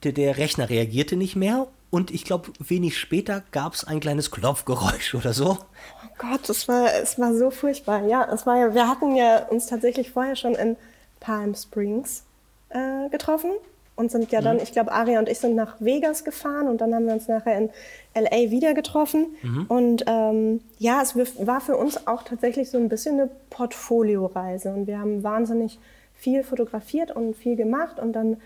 [0.03, 4.31] der, der, Rechner reagierte nicht mehr und ich glaube, wenig später gab es ein kleines
[4.31, 5.57] Klopfgeräusch oder so.
[6.03, 8.05] Oh Gott, es war, es war so furchtbar.
[8.05, 10.77] Ja, es war ja, wir hatten ja uns tatsächlich vorher schon in
[11.19, 12.23] Palm Springs
[12.69, 13.51] äh, getroffen
[13.99, 14.63] und sind ja dann, mhm.
[14.63, 17.57] ich glaube, Aria und ich sind nach Vegas gefahren und dann haben wir uns nachher
[17.57, 17.69] in
[18.15, 19.35] LA wieder getroffen.
[19.43, 19.65] Mhm.
[19.67, 24.87] Und ähm, ja, es war für uns auch tatsächlich so ein bisschen eine Portfolioreise und
[24.87, 25.79] wir haben wahnsinnig
[26.15, 28.37] viel fotografiert und viel gemacht und dann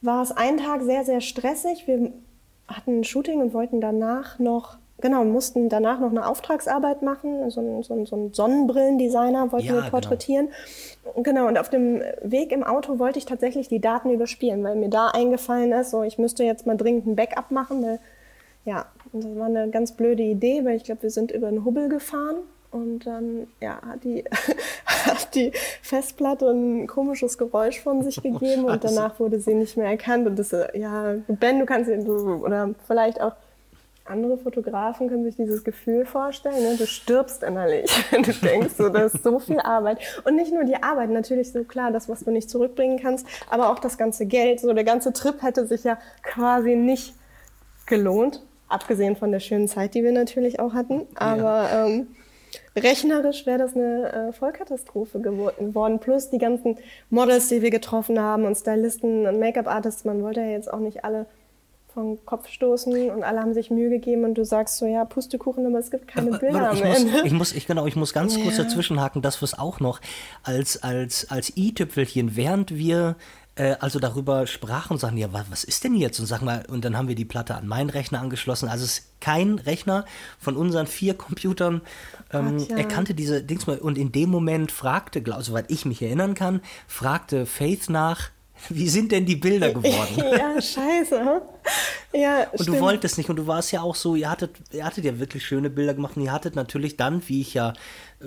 [0.00, 1.86] war es einen Tag sehr, sehr stressig.
[1.86, 2.12] Wir
[2.66, 7.50] hatten ein Shooting und wollten danach noch genau, mussten danach noch eine Auftragsarbeit machen.
[7.50, 9.90] So ein, so ein, so ein Sonnenbrillendesigner wollten ja, wir genau.
[9.90, 10.48] porträtieren.
[11.04, 11.22] Genau.
[11.22, 14.88] genau, und auf dem Weg im Auto wollte ich tatsächlich die Daten überspielen, weil mir
[14.88, 17.82] da eingefallen ist, so ich müsste jetzt mal dringend ein Backup machen.
[17.82, 18.00] Weil,
[18.64, 21.88] ja, das war eine ganz blöde Idee, weil ich glaube, wir sind über einen Hubbel
[21.88, 22.36] gefahren.
[22.72, 24.24] Und dann ja, hat, die,
[24.86, 29.76] hat die Festplatte ein komisches Geräusch von sich gegeben oh, und danach wurde sie nicht
[29.76, 30.26] mehr erkannt.
[30.26, 33.32] Und das, ja, Ben, du kannst, oder vielleicht auch
[34.08, 36.62] andere Fotografen können sich dieses Gefühl vorstellen.
[36.62, 36.76] Ne?
[36.76, 39.98] Du stirbst innerlich, wenn du denkst, so, das ist so viel Arbeit.
[40.24, 43.70] Und nicht nur die Arbeit, natürlich so klar, das, was du nicht zurückbringen kannst, aber
[43.70, 44.60] auch das ganze Geld.
[44.60, 47.14] So der ganze Trip hätte sich ja quasi nicht
[47.86, 51.06] gelohnt, abgesehen von der schönen Zeit, die wir natürlich auch hatten.
[51.14, 51.86] Aber ja.
[51.86, 52.08] ähm,
[52.76, 55.98] rechnerisch wäre das eine äh, Vollkatastrophe geworden.
[56.00, 56.78] Plus die ganzen
[57.10, 60.04] Models, die wir getroffen haben und Stylisten und Make-up-Artists.
[60.04, 61.26] Man wollte ja jetzt auch nicht alle
[61.96, 65.64] vom Kopf stoßen und alle haben sich Mühe gegeben und du sagst so, ja, Pustekuchen,
[65.64, 68.42] aber es gibt keine Bilder ich, muss, ich muss, ich genau, ich muss ganz ja.
[68.42, 70.02] kurz dazwischenhaken, das was auch noch
[70.42, 73.16] als, als, als i-Tüpfelchen, während wir
[73.54, 76.20] äh, also darüber sprachen und sagen, ja, was, ist denn jetzt?
[76.20, 78.68] Und sag mal, und dann haben wir die Platte an meinen Rechner angeschlossen.
[78.68, 80.04] Also es ist kein Rechner
[80.38, 81.80] von unseren vier Computern
[82.30, 82.76] ähm, Gott, ja.
[82.76, 83.78] erkannte diese Dings mal.
[83.78, 88.28] Und in dem Moment fragte, soweit ich mich erinnern kann, fragte Faith nach,
[88.68, 90.16] Wie sind denn die Bilder geworden?
[90.38, 91.42] ja, scheiße.
[92.12, 92.76] Ja, und stimmt.
[92.76, 95.44] du wolltest nicht und du warst ja auch so, ihr hattet, ihr hattet ja wirklich
[95.46, 97.74] schöne Bilder gemacht und ihr hattet natürlich dann, wie ich ja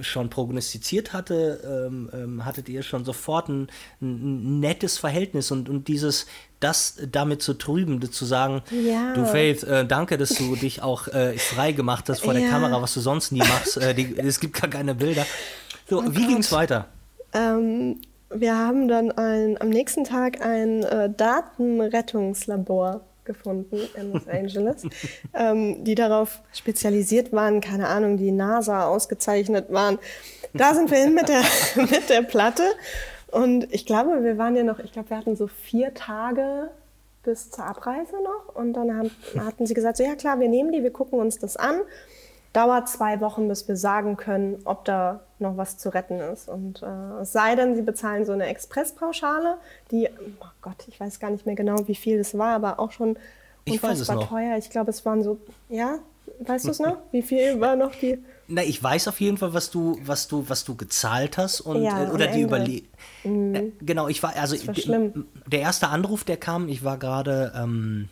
[0.02, 3.68] schon prognostiziert hatte, ähm, ähm, hattet ihr schon sofort ein,
[4.02, 6.28] ein, nettes Verhältnis und, und dieses,
[6.60, 9.14] das damit zu trüben, zu sagen, Ja.
[9.14, 12.50] du Faith, äh, danke, dass du dich auch äh, frei gemacht hast vor der Ja.
[12.50, 13.78] Kamera, was du sonst nie machst.
[13.78, 15.26] Äh, die, es gibt gar keine Bilder.
[15.90, 16.28] So, wie Oh Gott.
[16.28, 16.88] ging's weiter?
[17.34, 24.84] Ähm, wir haben dann ein, am nächsten Tag ein äh, Datenrettungslabor gefunden in Los Angeles,
[25.34, 30.00] ähm, die darauf spezialisiert waren, keine Ahnung, die NASA ausgezeichnet waren.
[30.54, 31.44] Da sind wir hin mit der,
[31.76, 32.64] mit der Platte.
[33.32, 36.72] Und ich glaube, wir waren ja noch, ich glaube, wir hatten so vier Tage
[37.24, 38.56] bis zur Abreise noch.
[38.56, 41.38] Und dann haben, hatten sie gesagt, so, ja klar, wir nehmen die, wir gucken uns
[41.38, 41.82] das an.
[42.54, 46.48] Dauert zwei Wochen, bis wir sagen können, ob da noch was zu retten ist.
[46.50, 49.58] Und äh, es sei denn, sie bezahlen so eine Expresspauschale,
[49.92, 50.10] die,
[50.42, 53.18] oh Gott, ich weiß gar nicht mehr genau, wie viel das war, aber auch schon
[53.66, 54.30] Ich weiß es unfassbar noch.
[54.30, 54.58] teuer.
[54.58, 56.00] Ich glaube, es waren so, ja,
[56.40, 56.98] weißt du es noch?
[57.12, 58.20] Wie viel war noch die?
[58.48, 61.84] Na, ich weiß auf jeden Fall, was du, was du, was du gezahlt hast und
[61.84, 62.82] Ja, äh, oder die überle
[63.24, 65.14] äh, Genau, ich war also war
[65.46, 68.10] der erste Anruf, der kam, ich war gerade, ähm,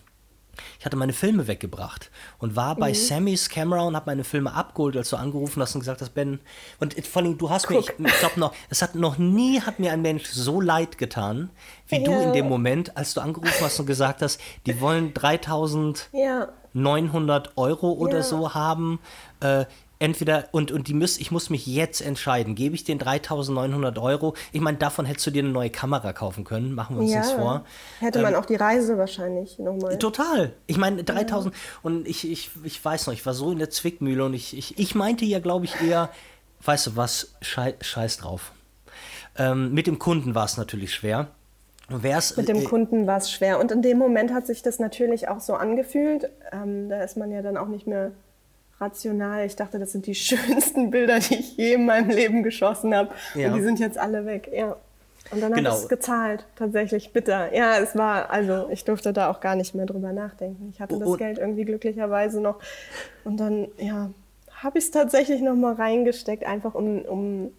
[0.80, 2.80] ich hatte meine Filme weggebracht und war Mhm.
[2.80, 6.14] bei Sammys Camera und habe meine Filme abgeholt, als du angerufen hast und gesagt hast,
[6.14, 6.40] Ben,
[6.80, 9.80] und vor allem, du hast mir, ich, ich glaube noch, es hat noch nie hat
[9.80, 11.50] mir ein Mensch so leid getan,
[11.88, 12.22] wie du Ja.
[12.22, 17.58] in dem Moment, als du angerufen hast und gesagt hast, die wollen 3000 Ja, 900
[17.58, 18.24] Euro oder Ja.
[18.24, 19.00] so haben.
[19.40, 19.66] Äh,
[20.00, 24.36] entweder, und, und die müß, ich muss mich jetzt entscheiden, gebe ich den 3900 Euro?
[24.52, 27.20] Ich meine, davon hättest du dir eine neue Kamera kaufen können, machen wir uns ja.
[27.20, 27.66] das vor.
[28.00, 29.98] Hätte man auch die Reise wahrscheinlich nochmal.
[29.98, 30.54] Total.
[30.68, 31.54] Ich meine, 3000.
[31.84, 34.78] Und ich, ich, ich weiß noch, ich war so in der Zwickmühle und ich, ich,
[34.78, 36.10] ich meinte ja, glaube ich, eher,
[36.64, 38.52] weißt du was, schei, scheiß drauf.
[39.38, 41.28] Ähm, mit dem Kunden war es natürlich schwer.
[41.90, 43.60] Wär's, Mit dem äh, Kunden war es schwer.
[43.60, 46.30] Und in dem Moment hat sich das natürlich auch so angefühlt.
[46.52, 48.12] Ähm, da ist man ja dann auch nicht mehr
[48.80, 49.46] rational.
[49.46, 53.10] Ich dachte, das sind die schönsten Bilder, die ich je in meinem Leben geschossen habe.
[53.36, 53.50] Ja.
[53.50, 54.50] Und die sind jetzt alle weg.
[54.54, 54.76] Ja.
[55.32, 55.70] Und dann Genau.
[55.72, 56.46] habe ich es gezahlt.
[56.56, 57.54] Tatsächlich bitter.
[57.54, 60.70] Ja, es war, also ich durfte da auch gar nicht mehr drüber nachdenken.
[60.74, 62.60] Ich hatte das Und- Geld irgendwie glücklicherweise noch.
[63.26, 64.10] Und dann, ja,
[64.64, 67.52] habe ich es tatsächlich noch mal reingesteckt, einfach um, um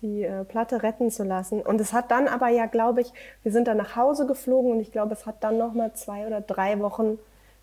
[0.00, 1.60] die äh, Platte retten zu lassen.
[1.60, 4.80] Und es hat dann aber ja, glaube ich, wir sind dann nach Hause geflogen und
[4.80, 7.18] ich glaube, es hat dann noch mal zwei oder drei Wochen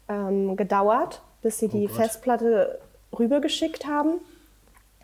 [0.09, 1.95] ähm, gedauert, bis sie die Gott.
[1.95, 2.77] Festplatte
[3.17, 4.19] rübergeschickt haben.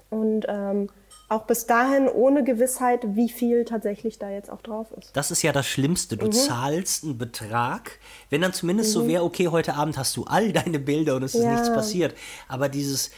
[0.10, 0.90] Und ähm,
[1.30, 5.16] auch bis dahin ohne Gewissheit, wie viel tatsächlich da jetzt auch drauf ist.
[5.16, 6.18] Das ist ja das Schlimmste.
[6.18, 6.20] Mhm.
[6.20, 7.98] Du zahlst einen Betrag,
[8.30, 11.34] wenn dann zumindest so wäre, okay, heute Abend hast du all deine Bilder und es
[11.34, 11.52] ist Ja.
[11.54, 12.14] nichts passiert.
[12.50, 13.12] Aber dieses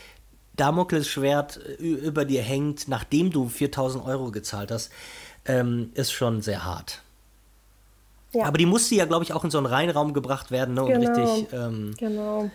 [0.55, 4.91] Damoklesschwert äh, über dir hängt, nachdem du 4000 Euro gezahlt hast,
[5.45, 7.01] ähm, ist schon sehr hart.
[8.33, 8.45] Ja.
[8.45, 10.83] Aber die musste ja, glaube ich, auch in so einen Reinraum gebracht werden ne?
[10.83, 11.33] und Genau.
[11.33, 12.51] richtig ähm, Genau.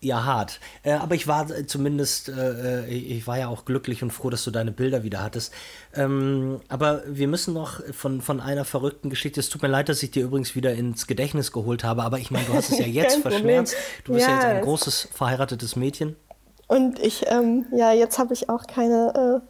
[0.00, 0.60] Ja hart.
[0.82, 4.30] Äh, aber ich war äh, zumindest, äh, äh, ich war ja auch glücklich und froh,
[4.30, 5.52] dass du deine Bilder wieder hattest.
[5.94, 9.40] Ähm, aber wir müssen noch von, von einer verrückten Geschichte.
[9.40, 12.30] Es tut mir leid, dass ich dir übrigens wieder ins Gedächtnis geholt habe, aber ich
[12.30, 13.74] meine, du hast es ja jetzt verschmerzt.
[14.04, 16.16] Du bist ja, Ja, jetzt ein es- großes verheiratetes Mädchen.
[16.68, 19.42] Und ich, ähm, ja, jetzt habe ich auch keine.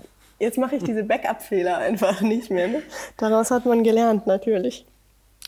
[0.00, 0.02] Äh,
[0.44, 2.68] jetzt mache ich diese Backup-Fehler einfach nicht mehr.
[2.68, 2.82] Ne?
[3.16, 4.84] Daraus hat man gelernt, natürlich.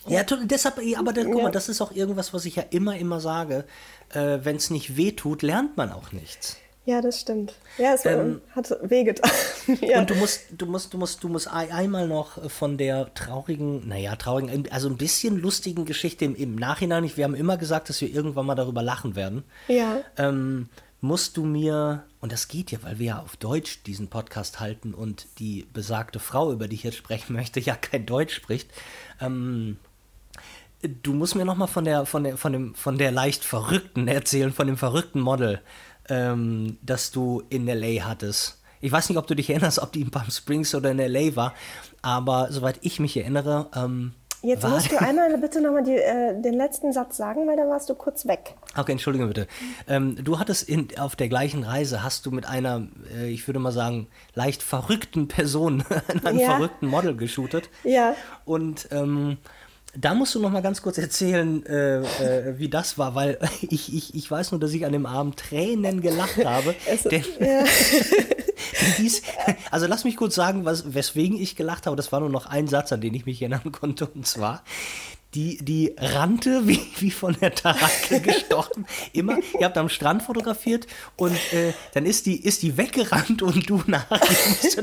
[0.08, 3.20] Ja, deshalb, aber da, guck mal, das ist auch irgendwas, was ich ja immer, immer
[3.20, 3.64] sage.
[4.12, 6.56] Äh, Wenn es nicht weh tut, lernt man auch nichts.
[6.86, 7.54] Ja, das stimmt.
[7.76, 9.30] Ja, es Ähm, hat wehgetan.
[9.82, 10.00] ja.
[10.00, 13.86] Und du musst, du musst, du musst, du musst ei- einmal noch von der traurigen,
[13.86, 17.08] naja, traurigen, also ein bisschen lustigen Geschichte im, im Nachhinein.
[17.14, 19.44] Wir haben immer gesagt, dass wir irgendwann mal darüber lachen werden.
[19.68, 19.98] ja.
[20.16, 20.68] Ähm,
[21.02, 24.92] musst du mir, und das geht ja, weil wir ja auf Deutsch diesen Podcast halten
[24.92, 28.70] und die besagte Frau, über die ich jetzt sprechen möchte, ja kein Deutsch spricht,
[29.18, 29.78] ähm,
[30.82, 34.08] du musst mir noch mal von der, von der, von dem, von der leicht verrückten
[34.08, 35.60] erzählen, von dem verrückten Model,
[36.08, 38.60] ähm, das du in LA hattest.
[38.80, 41.36] Ich weiß nicht, ob du dich erinnerst, ob die in Palm Springs oder in LA
[41.36, 41.54] war,
[42.02, 46.94] aber soweit ich mich erinnere, ähm, Jetzt musst du einmal bitte nochmal äh, den letzten
[46.94, 48.54] Satz sagen, weil da warst du kurz weg.
[48.74, 49.46] Okay, entschuldige bitte.
[49.86, 53.58] Ähm, du hattest in, auf der gleichen Reise, hast du mit einer, äh, ich würde
[53.58, 55.84] mal sagen, leicht verrückten Person,
[56.24, 56.52] einem Ja.
[56.52, 57.68] verrückten Model geshootet.
[57.84, 58.14] Ja.
[58.46, 59.36] Und ähm,
[59.96, 63.94] da musst du noch mal ganz kurz erzählen, äh, äh, wie das war, weil ich,
[63.94, 66.74] ich, ich weiß nur, dass ich an dem Abend Tränen gelacht habe.
[66.86, 67.64] Es- denn, ja.
[68.80, 69.22] denn dies,
[69.70, 71.96] also lass mich kurz sagen, was, weswegen ich gelacht habe.
[71.96, 74.06] Das war nur noch ein Satz, an den ich mich erinnern konnte.
[74.06, 74.62] Und zwar,
[75.34, 78.86] die, die rannte wie, wie von der Tarantel gestochen.
[79.12, 83.68] Immer, ihr habt am Strand fotografiert und äh, dann ist die, ist die weggerannt und
[83.68, 84.80] du nachher musstest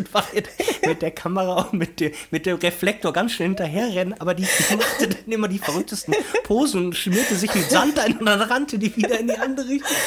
[0.86, 4.76] mit der Kamera und mit, der, mit dem Reflektor ganz schnell hinterherrennen, aber die, die
[4.76, 8.80] machte dann immer die verrücktesten Posen und schmierte sich mit Sand ein und dann rannte
[8.80, 9.98] die wieder in die andere Richtung.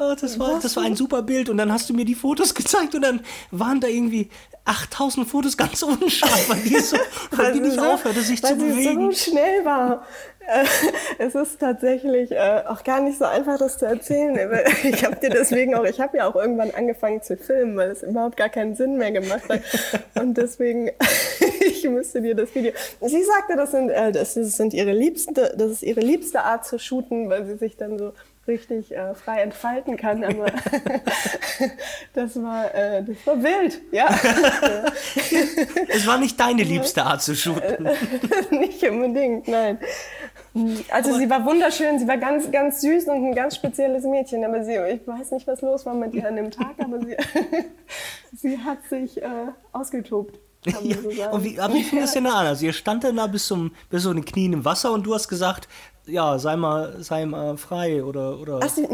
[0.00, 2.54] Oh, das, war, das war ein super Bild und dann hast du mir die Fotos
[2.54, 4.30] gezeigt und dann waren da irgendwie
[4.64, 6.96] 8000 Fotos ganz unscharf, weil die, so,
[7.32, 9.06] weil die nicht aufhörte, sich zu bewegen.
[9.06, 10.06] Weil so schnell war.
[10.48, 10.64] Äh,
[11.18, 14.38] es ist tatsächlich äh, auch gar nicht so einfach, das zu erzählen.
[14.84, 18.02] Ich habe dir deswegen auch, ich habe ja auch irgendwann angefangen zu filmen, weil es
[18.02, 19.62] überhaupt gar keinen Sinn mehr gemacht hat.
[20.14, 20.90] Und deswegen,
[21.60, 22.72] ich müsste dir das Video.
[23.00, 26.78] Sie sagte, das sind, äh, das sind ihre liebste, das ist ihre liebste Art zu
[26.78, 28.12] shooten, weil sie sich dann so
[28.48, 30.24] richtig äh, frei entfalten kann.
[30.24, 30.46] Aber
[32.14, 34.08] das, war, äh, das war wild, ja.
[35.88, 37.88] es war nicht deine liebste Art zu shooten.
[38.50, 39.78] nicht unbedingt, nein.
[40.90, 44.44] Also aber sie war wunderschön, sie war ganz, ganz süß und ein ganz spezielles Mädchen.
[44.44, 47.16] Aber sie, ich weiß nicht, was los war mit ihr an dem Tag, aber sie,
[48.34, 49.28] sie hat sich äh,
[49.72, 50.40] ausgetobt.
[50.64, 52.46] Ja, so und wie, aber wie fing das denn an?
[52.46, 55.14] Also ihr stand dann da bis zum bis so den Knien im Wasser und du
[55.14, 55.68] hast gesagt,
[56.08, 58.38] ja, sei mal, sei mal frei oder.
[58.40, 58.88] oder ach, sie,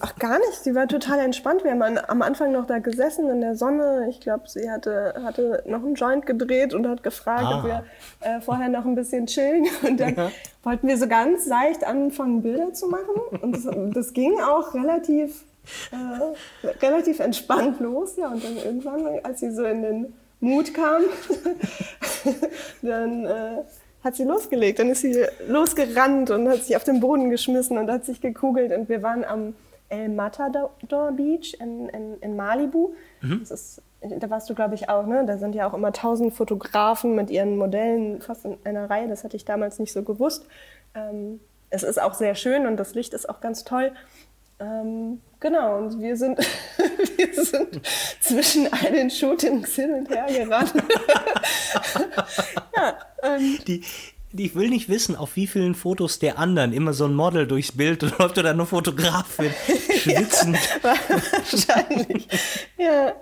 [0.00, 0.62] ach, gar nicht.
[0.62, 1.64] Sie war total entspannt.
[1.64, 4.06] Wir haben am Anfang noch da gesessen in der Sonne.
[4.10, 7.58] Ich glaube, sie hatte, hatte noch einen Joint gedreht und hat gefragt, ah.
[7.58, 7.84] ob wir
[8.20, 9.66] äh, vorher noch ein bisschen chillen.
[9.82, 10.30] Und dann ja.
[10.62, 13.40] wollten wir so ganz leicht anfangen, Bilder zu machen.
[13.40, 15.44] Und das, das ging auch relativ,
[15.90, 18.16] äh, relativ entspannt los.
[18.16, 21.02] Ja, und dann irgendwann, als sie so in den Mut kam,
[22.82, 23.24] dann.
[23.26, 23.64] Äh,
[24.08, 24.78] hat sie losgelegt.
[24.78, 28.72] Dann ist sie losgerannt und hat sich auf den Boden geschmissen und hat sich gekugelt.
[28.72, 29.54] Und wir waren am
[29.88, 30.72] El Matador
[31.12, 32.94] Beach in, in, in Malibu.
[33.20, 33.42] Mhm.
[33.42, 35.06] Ist, da warst du, glaube ich, auch.
[35.06, 35.24] Ne?
[35.26, 39.08] Da sind ja auch immer tausend Fotografen mit ihren Modellen fast in einer Reihe.
[39.08, 40.46] Das hatte ich damals nicht so gewusst.
[40.94, 41.40] Ähm,
[41.70, 43.92] es ist auch sehr schön und das Licht ist auch ganz toll.
[44.58, 46.38] Ähm, genau, und wir sind,
[47.16, 47.80] wir sind
[48.20, 50.74] zwischen all den Shootings hin und her gerannt.
[52.76, 53.84] ja, ähm, die,
[54.36, 57.72] ich will nicht wissen, auf wie vielen Fotos der anderen immer so ein Model durchs
[57.72, 59.52] Bild läuft oder nur Fotografin
[60.02, 60.54] schwitzen.
[60.82, 62.28] ja, wahrscheinlich.
[62.76, 63.14] Ja.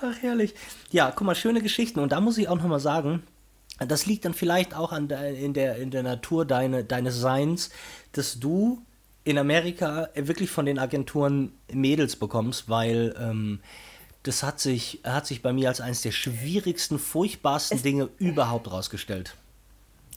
[0.00, 0.54] Ach, herrlich.
[0.90, 2.00] Ja, guck mal, schöne Geschichten.
[2.00, 3.22] Und da muss ich auch noch mal sagen,
[3.78, 7.70] das liegt dann vielleicht auch an der, in, der, in der Natur deine, deines Seins,
[8.12, 8.84] dass du
[9.24, 13.60] in Amerika wirklich von den Agenturen Mädels bekommst, weil ähm,
[14.22, 18.70] das hat sich, hat sich bei mir als eines der schwierigsten, furchtbarsten es Dinge überhaupt
[18.70, 19.34] rausgestellt.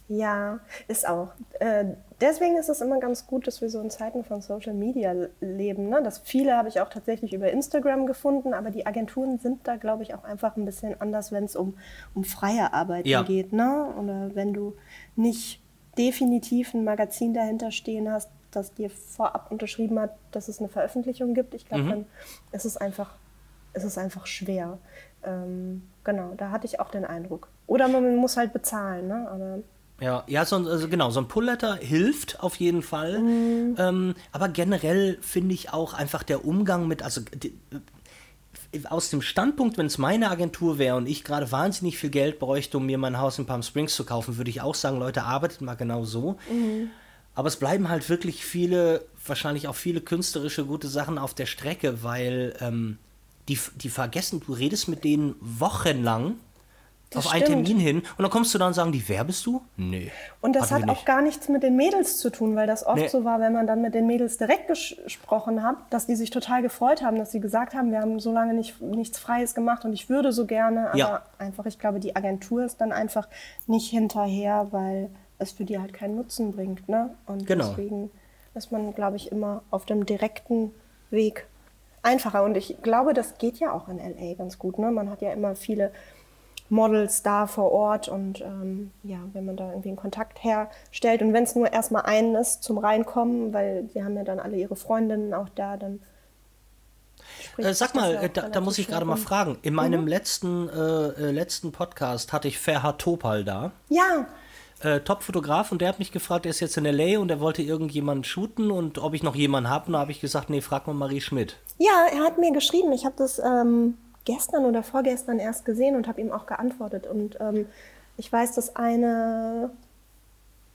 [0.09, 1.29] Ja, ist auch.
[1.59, 1.85] Äh,
[2.21, 5.89] deswegen ist es immer ganz gut, dass wir so in Zeiten von Social Media leben.
[5.89, 6.01] Ne?
[6.01, 10.03] Das viele habe ich auch tatsächlich über Instagram gefunden, aber die Agenturen sind da, glaube
[10.03, 11.77] ich, auch einfach ein bisschen anders, wenn es um,
[12.13, 13.23] um freie Arbeit ja.
[13.23, 13.51] geht.
[13.51, 13.93] Ne?
[13.99, 14.77] Oder wenn du
[15.17, 15.61] nicht
[15.97, 21.33] definitiv ein Magazin dahinter stehen hast, das dir vorab unterschrieben hat, dass es eine Veröffentlichung
[21.33, 21.53] gibt.
[21.53, 21.89] Ich glaube, mhm.
[21.89, 22.05] dann
[22.51, 23.15] ist es einfach,
[23.73, 24.77] ist es einfach schwer.
[25.23, 27.49] Ähm, genau, da hatte ich auch den Eindruck.
[27.67, 29.27] Oder man muss halt bezahlen, ne?
[29.29, 29.59] Aber
[29.99, 33.19] ja, ja so, also genau, so ein Pull-Letter hilft auf jeden Fall.
[33.19, 33.75] Mhm.
[33.77, 39.21] Ähm, aber generell finde ich auch einfach der Umgang mit, also die, äh, aus dem
[39.21, 42.97] Standpunkt, wenn es meine Agentur wäre und ich gerade wahnsinnig viel Geld bräuchte, um mir
[42.97, 46.03] mein Haus in Palm Springs zu kaufen, würde ich auch sagen, Leute, arbeitet mal genau
[46.03, 46.37] so.
[46.49, 46.91] Mhm.
[47.37, 52.01] Aber es bleiben halt wirklich viele, wahrscheinlich auch viele künstlerische gute Sachen auf der Strecke,
[52.01, 52.97] weil ähm,
[53.47, 56.37] die, die vergessen, du redest mit denen wochenlang
[57.11, 57.45] das auf stimmt.
[57.45, 59.61] einen Termin hin und dann kommst du da und sagen die, wer bist du?
[59.75, 60.11] Nee.
[60.41, 63.07] Und das hat auch gar nichts mit den Mädels zu tun, weil das oft nee.
[63.07, 66.63] so war, wenn man dann mit den Mädels direkt gesprochen hat, dass die sich total
[66.63, 69.93] gefreut haben, dass sie gesagt haben, wir haben so lange nicht, nichts Freies gemacht und
[69.93, 71.21] ich würde so gerne, aber ja.
[71.37, 73.27] einfach, ich glaube, die Agentur ist dann einfach
[73.67, 76.87] nicht hinterher, weil es für die halt keinen Nutzen bringt.
[76.89, 77.15] Ne?
[77.25, 77.69] Und genau.
[77.69, 78.11] deswegen
[78.55, 80.71] ist man, glaube ich, immer auf dem direkten
[81.09, 81.47] Weg
[82.01, 82.43] einfacher.
[82.43, 84.79] Und ich glaube, das geht ja auch in LA ganz gut.
[84.79, 84.91] Ne?
[84.91, 85.91] Man hat ja immer viele
[86.69, 91.31] Models da vor Ort und ähm, ja, wenn man da irgendwie einen Kontakt herstellt und
[91.31, 94.75] wenn es nur erstmal einen ist zum Reinkommen, weil sie haben ja dann alle ihre
[94.75, 96.01] Freundinnen auch da, dann.
[97.57, 99.57] Äh, sag mal, ja da, da, muss ich gerade mal fragen.
[99.61, 100.07] In meinem mhm.
[100.07, 103.71] letzten, äh, äh, letzten Podcast hatte ich Ferhat Topal da.
[103.87, 104.27] Ja
[104.81, 107.19] äh, Top-Fotograf und der hat mich gefragt, er ist jetzt in L.A.
[107.19, 109.87] und er wollte irgendjemanden shooten und ob ich noch jemanden habe.
[109.87, 111.57] Und da habe ich gesagt, nee, frag mal Marie Schmidt.
[111.77, 112.91] Ja, er hat mir geschrieben.
[112.91, 117.07] Ich habe das ähm, gestern oder vorgestern erst gesehen und habe ihm auch geantwortet.
[117.07, 117.65] Und ähm,
[118.17, 119.71] ich weiß, dass eine,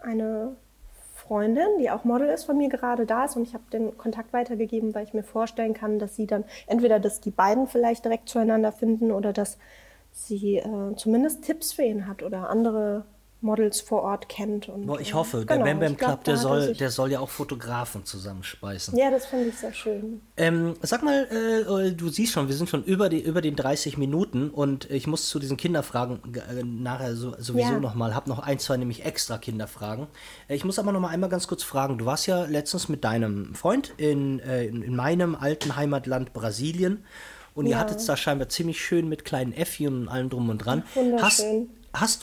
[0.00, 0.56] eine
[1.14, 4.32] Freundin, die auch Model ist, von mir gerade da ist und ich habe den Kontakt
[4.32, 8.28] weitergegeben, weil ich mir vorstellen kann, dass sie dann entweder, dass die beiden vielleicht direkt
[8.28, 9.58] zueinander finden oder dass
[10.12, 13.04] sie äh, zumindest Tipps für ihn hat oder andere
[13.42, 14.68] Models vor Ort kennt.
[14.68, 16.90] Und, Boah, ich äh, hoffe, der genau, Bam Bam glaub, Club, der er soll, der
[16.90, 18.96] soll ja auch Fotografen zusammenspeisen.
[18.96, 20.20] Ja, das finde ich sehr schön.
[20.36, 23.98] Ähm, sag mal, äh, du siehst schon, wir sind schon über, die, über den 30
[23.98, 27.80] Minuten und ich muss zu diesen Kinderfragen äh, nachher so, sowieso Ja.
[27.80, 30.06] nochmal, hab noch ein, zwei nämlich extra Kinderfragen.
[30.48, 33.04] Äh, ich muss aber noch mal einmal ganz kurz fragen, du warst ja letztens mit
[33.04, 37.04] deinem Freund in, äh, in, in meinem alten Heimatland Brasilien
[37.54, 37.78] und ihr Ja.
[37.78, 40.84] hattet es da scheinbar ziemlich schön mit kleinen Äffchen und allem drum und dran.
[40.94, 41.22] Wunderschön.
[41.22, 41.44] hast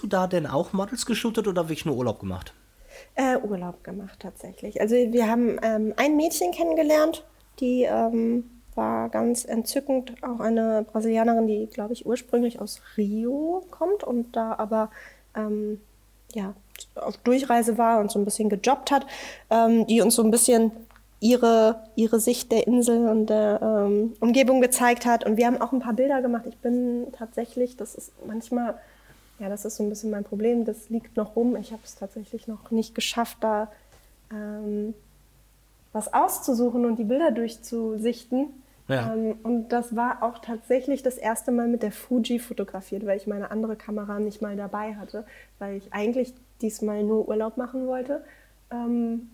[0.01, 2.53] du da denn auch Models geshootet oder wirklich nur Urlaub gemacht?
[3.15, 4.82] Äh, Urlaub gemacht tatsächlich.
[4.82, 7.24] Also wir haben ähm, ein Mädchen kennengelernt,
[7.59, 14.03] die ähm, war ganz entzückend, auch eine Brasilianerin, die, glaube ich, ursprünglich aus Rio kommt
[14.03, 14.89] und da aber
[15.36, 15.80] ähm,
[16.34, 16.53] ja,
[16.95, 19.05] auf Durchreise war und so ein bisschen gejobbt hat,
[19.49, 20.72] ähm, die uns so ein bisschen
[21.20, 25.26] ihre, ihre Sicht der Insel und der ähm, Umgebung gezeigt hat.
[25.26, 26.45] Und wir haben auch ein paar Bilder gemacht.
[26.47, 28.76] Ich bin tatsächlich, das ist manchmal,
[29.40, 31.56] ja, das ist so ein bisschen mein Problem, das liegt noch rum.
[31.56, 33.72] Ich habe es tatsächlich noch nicht geschafft, da
[34.32, 34.94] ähm,
[35.94, 38.48] was auszusuchen und die Bilder durchzusichten.
[38.88, 39.14] Ja.
[39.14, 43.28] Ähm, und das war auch tatsächlich das erste Mal mit der Fuji fotografiert, weil ich
[43.28, 45.26] meine andere Kamera nicht mal dabei hatte,
[45.60, 48.24] weil ich eigentlich diesmal nur Urlaub machen wollte.
[48.72, 49.30] Ähm,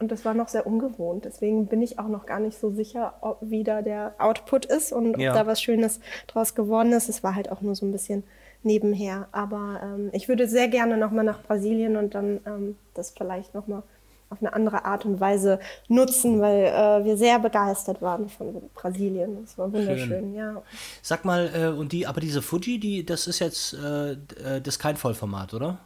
[0.00, 1.24] und das war noch sehr ungewohnt.
[1.24, 4.92] Deswegen bin ich auch noch gar nicht so sicher, ob wie da der Output ist
[4.92, 5.34] und ob Ja.
[5.34, 7.08] da was Schönes draus geworden ist.
[7.08, 8.22] Es war halt auch nur so ein bisschen
[8.62, 9.28] nebenher.
[9.32, 13.82] Aber ähm, ich würde sehr gerne nochmal nach Brasilien und dann ähm, das vielleicht nochmal
[14.30, 19.38] auf eine andere Art und Weise nutzen, weil äh, wir sehr begeistert waren von Brasilien.
[19.42, 20.62] Das war wunderschön, ja.
[21.02, 24.16] Sag mal, äh, und die, aber diese Fuji, die, das ist jetzt, äh, äh,
[24.60, 25.78] das ist kein Vollformat, oder?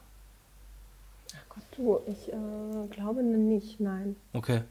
[1.54, 4.16] Gott, du, ich äh, glaube nicht, nein.
[4.32, 4.62] Okay.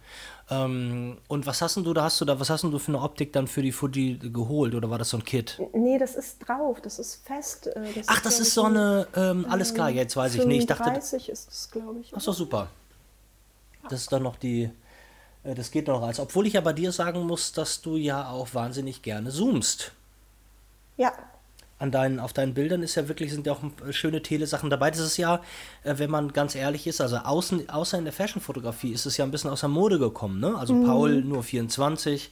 [0.49, 2.88] Ähm, und was hast denn du da, hast du da, was hast denn du für
[2.91, 5.59] eine Optik dann für die Fuji geholt oder war das so ein Kit?
[5.73, 7.67] Nee, das ist drauf, das ist fest.
[7.67, 10.45] äh, Das Ach, das glaub ist so ein- eine, ähm, alles klar, jetzt weiß ich
[10.45, 10.59] nicht.
[10.61, 12.11] Ich dachte, 35 ist es, glaube ich.
[12.15, 12.67] ach so, super.
[13.89, 14.69] Das ist dann noch die,
[15.43, 18.29] äh, das geht noch als, obwohl ich ja bei dir sagen muss, dass du ja
[18.32, 19.91] auch wahnsinnig gerne zoomst.
[20.97, 21.13] Ja,
[21.82, 24.91] An deinen, auf deinen Bildern ist ja wirklich, sind ja auch äh, schöne Telesachen dabei.
[24.91, 25.41] Das ist ja,
[25.84, 29.25] äh, wenn man ganz ehrlich ist, also außen, außer in der Fashion-Fotografie ist es ja
[29.25, 30.55] ein bisschen aus der Mode gekommen, ne?
[30.55, 32.32] Also Paul nur 24,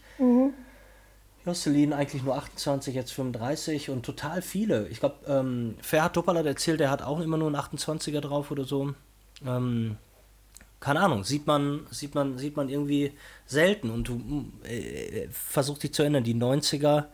[1.46, 4.88] Jocelyn eigentlich nur 28, jetzt 35 und total viele.
[4.90, 8.52] Ich glaube, ähm, Ferhat Topal hat erzählt, der hat auch immer nur einen 28er drauf
[8.52, 8.94] oder so.
[9.46, 9.98] Ähm,
[10.80, 13.12] keine Ahnung, sieht man, sieht man, sieht man irgendwie
[13.46, 17.06] selten und du mm, äh, versuchst dich zu erinnern, die 90er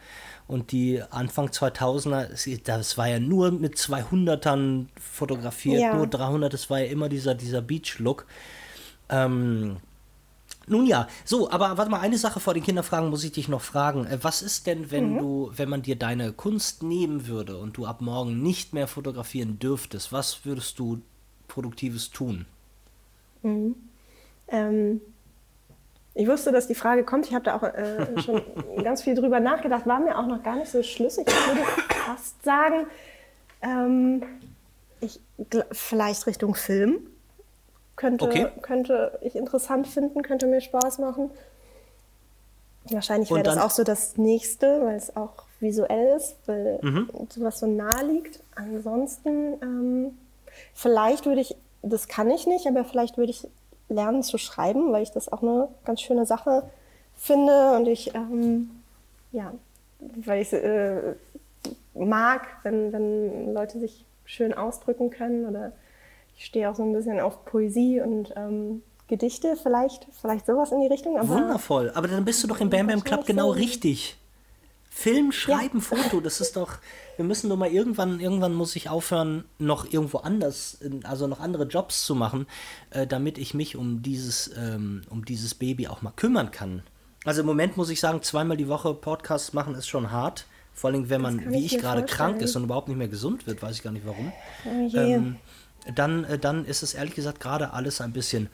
[0.48, 5.96] und die Anfang 2000er, es- das war ja nur mit 200ern fotografiert, Ja.
[5.96, 8.28] nur 300, das war ja immer dieser, dieser Beach-Look.
[9.10, 9.78] Ähm,
[10.68, 13.62] nun ja, so, aber warte mal, eine Sache vor den Kinderfragen muss ich dich noch
[13.62, 14.06] fragen.
[14.08, 17.86] Äh, Was ist denn, wenn du, wenn man dir deine Kunst nehmen würde und du
[17.86, 21.02] ab morgen nicht mehr fotografieren dürftest, was würdest du
[21.48, 22.46] Produktives tun?
[24.48, 25.02] Ähm,
[26.14, 27.26] ich wusste, dass die Frage kommt.
[27.28, 28.42] Ich habe da auch äh, schon
[28.84, 29.86] ganz viel drüber nachgedacht.
[29.86, 31.28] War mir auch noch gar nicht so schlüssig.
[31.28, 31.62] Ich würde
[32.06, 32.88] fast sagen,
[33.62, 34.24] ähm,
[35.02, 35.20] ich,
[35.72, 37.00] vielleicht Richtung Film.
[37.98, 38.48] Könnte, Okay.
[38.62, 41.32] könnte ich interessant finden, könnte mir Spaß machen.
[42.90, 47.10] Wahrscheinlich wäre das auch so das Nächste, weil es auch visuell ist, weil Mhm.
[47.30, 48.42] sowas so nah liegt.
[48.56, 50.18] Ansonsten, ähm,
[50.74, 53.48] vielleicht würde ich, das kann ich nicht, aber vielleicht würde ich
[53.90, 56.64] lernen zu schreiben, weil ich das auch eine ganz schöne Sache
[57.16, 58.72] finde und ich, ähm,
[59.32, 59.54] ja,
[60.00, 61.14] weil ich äh,
[61.94, 65.72] mag, wenn, wenn Leute sich schön ausdrücken können oder
[66.38, 70.82] ich stehe auch so ein bisschen auf Poesie und ähm, Gedichte, vielleicht, vielleicht sowas in
[70.82, 71.18] die Richtung.
[71.18, 73.52] Aber Wundervoll, aber dann bist du doch im Bam Bam Club genau so.
[73.52, 74.18] richtig.
[74.98, 76.78] Film, Schreiben, Foto, das ist doch,
[77.18, 81.66] wir müssen nur mal irgendwann, irgendwann muss ich aufhören, noch irgendwo anders, also noch andere
[81.66, 82.48] Jobs zu machen,
[82.92, 86.82] äh, damit ich mich um dieses, ähm, um dieses Baby auch mal kümmern kann.
[87.26, 90.46] Also im Moment muss ich sagen, zweimal die Woche Podcast machen ist schon hart.
[90.74, 93.62] Vor allem, wenn man, wie ich gerade krank ist und überhaupt nicht mehr gesund wird,
[93.62, 94.32] weiß ich gar nicht warum.
[94.66, 94.98] Oh.
[94.98, 95.36] Ähm,
[95.94, 98.50] dann, äh, dann ist es ehrlich gesagt gerade alles ein bisschen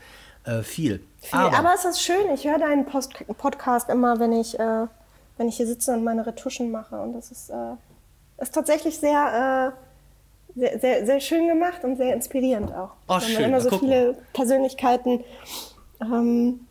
[0.46, 1.04] äh, viel.
[1.20, 1.39] Viel.
[1.39, 4.88] Aber, es ist schön, ich höre deinen Post Podcast immer, wenn ich, äh,
[5.38, 6.99] wenn ich hier sitze und meine Retuschen mache.
[6.99, 7.73] Und das ist, äh,
[8.41, 9.73] ist tatsächlich sehr,
[10.55, 12.91] äh, sehr, sehr, sehr schön gemacht und sehr inspirierend auch.
[13.07, 13.36] Oh, Weil schön.
[13.36, 15.23] man immer so viele Persönlichkeiten
[16.01, 16.67] ähm,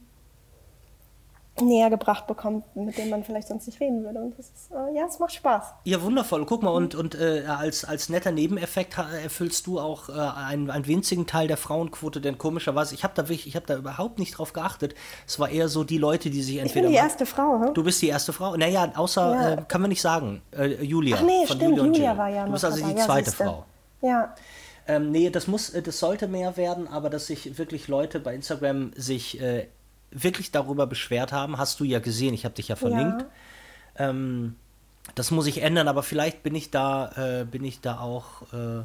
[1.61, 4.20] näher gebracht bekommt, mit denen man vielleicht sonst nicht reden würde.
[4.20, 5.74] Und das ist, äh, ja, es macht Spaß.
[5.84, 6.44] Ja, wundervoll.
[6.46, 10.86] Guck mal, und, und äh, als, als netter Nebeneffekt erfüllst du auch äh, einen, einen
[10.86, 14.52] winzigen Teil der Frauenquote, denn komischerweise, ich habe da, wirklich- ich da überhaupt nicht drauf
[14.52, 14.94] geachtet.
[15.26, 16.82] Es war eher so die Leute, die sich Ich entweder.
[16.82, 17.61] bin die erste Frau.
[17.61, 17.74] Hm?
[17.74, 18.56] Du bist die erste Frau?
[18.56, 19.50] Naja, außer, Ja.
[19.54, 21.16] äh, kann man nicht sagen, äh, Julia.
[21.18, 23.44] Ach nee, stimmt, Julia Julia war ja Du bist also die Ja, zweite siehste.
[23.44, 23.64] Frau.
[24.02, 24.34] Ja,
[24.88, 28.34] Ähm, nee, das muss, äh, das sollte mehr werden, aber dass sich wirklich Leute bei
[28.34, 29.68] Instagram sich äh,
[30.11, 33.26] wirklich darüber beschwert haben, hast du ja gesehen, ich habe dich ja verlinkt.
[33.98, 34.08] Ja.
[34.08, 34.56] Ähm,
[35.14, 38.84] das muss ich ändern, aber vielleicht bin ich da, äh, bin ich da auch, äh,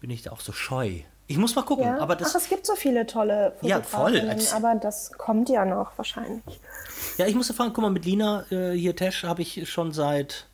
[0.00, 1.00] bin ich da auch so scheu.
[1.26, 1.86] Ich muss mal gucken.
[1.86, 1.98] Ja?
[1.98, 4.20] Aber das, Ach, es gibt so viele tolle Ja, voll.
[4.54, 6.60] Aber das kommt ja noch wahrscheinlich.
[7.16, 10.46] Ja, ich muss fragen, guck mal, mit Lina äh, hier Tesch habe ich schon seit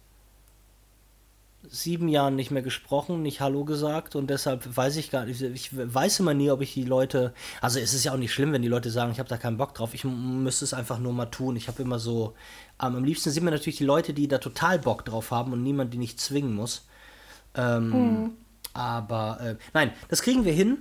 [1.71, 5.71] sieben Jahren nicht mehr gesprochen, nicht Hallo gesagt und deshalb weiß ich gar nicht, ich
[5.73, 8.63] weiß immer nie, ob ich die Leute, also es ist ja auch nicht schlimm, wenn
[8.63, 11.27] die Leute sagen, ich habe da keinen Bock drauf, ich müsste es einfach nur mal
[11.27, 11.57] tun.
[11.57, 12.35] Ich habe immer so,
[12.83, 15.63] ähm, am liebsten sind mir natürlich die Leute, die da total Bock drauf haben und
[15.63, 16.87] niemand die nicht zwingen muss.
[17.55, 18.31] Ähm, mhm.
[18.75, 20.79] Aber äh, nein, das kriegen wir hin.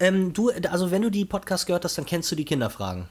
[0.00, 3.08] Ähm, du, also wenn du die Podcast gehört hast, dann kennst du die Kinderfragen.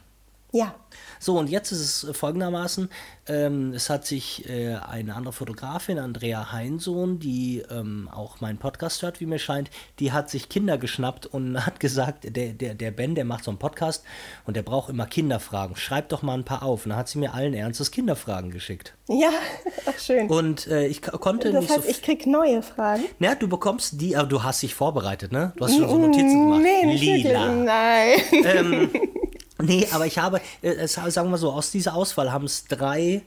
[0.53, 0.75] Ja.
[1.19, 2.89] So, und jetzt ist es folgendermaßen:
[3.27, 9.01] ähm, Es hat sich äh, eine andere Fotografin, Andrea Heinsohn, die ähm, auch meinen Podcast
[9.01, 9.69] hört, wie mir scheint,
[9.99, 13.51] die hat sich Kinder geschnappt und hat gesagt: der, der, der Ben, der macht so
[13.51, 14.03] einen Podcast
[14.45, 15.75] und der braucht immer Kinderfragen.
[15.75, 16.85] Schreib doch mal ein paar auf.
[16.85, 18.93] Und dann hat sie mir allen Ernstes Kinderfragen geschickt.
[19.09, 19.31] Ja,
[19.97, 20.29] schön.
[20.29, 21.89] Und äh, ich konnte das nicht heißt, so.
[21.89, 23.03] ich krieg neue Fragen.
[23.19, 25.51] Ja, du bekommst die, aber du hast dich vorbereitet, ne?
[25.57, 26.61] Du hast schon so Notizen gemacht.
[26.61, 27.47] Nee, nicht Lila.
[27.47, 27.65] Wirklich.
[27.65, 28.45] Nein.
[28.45, 28.89] Ähm,
[29.59, 33.23] Nee, aber ich habe, äh, sagen wir so, aus dieser Auswahl haben es drei,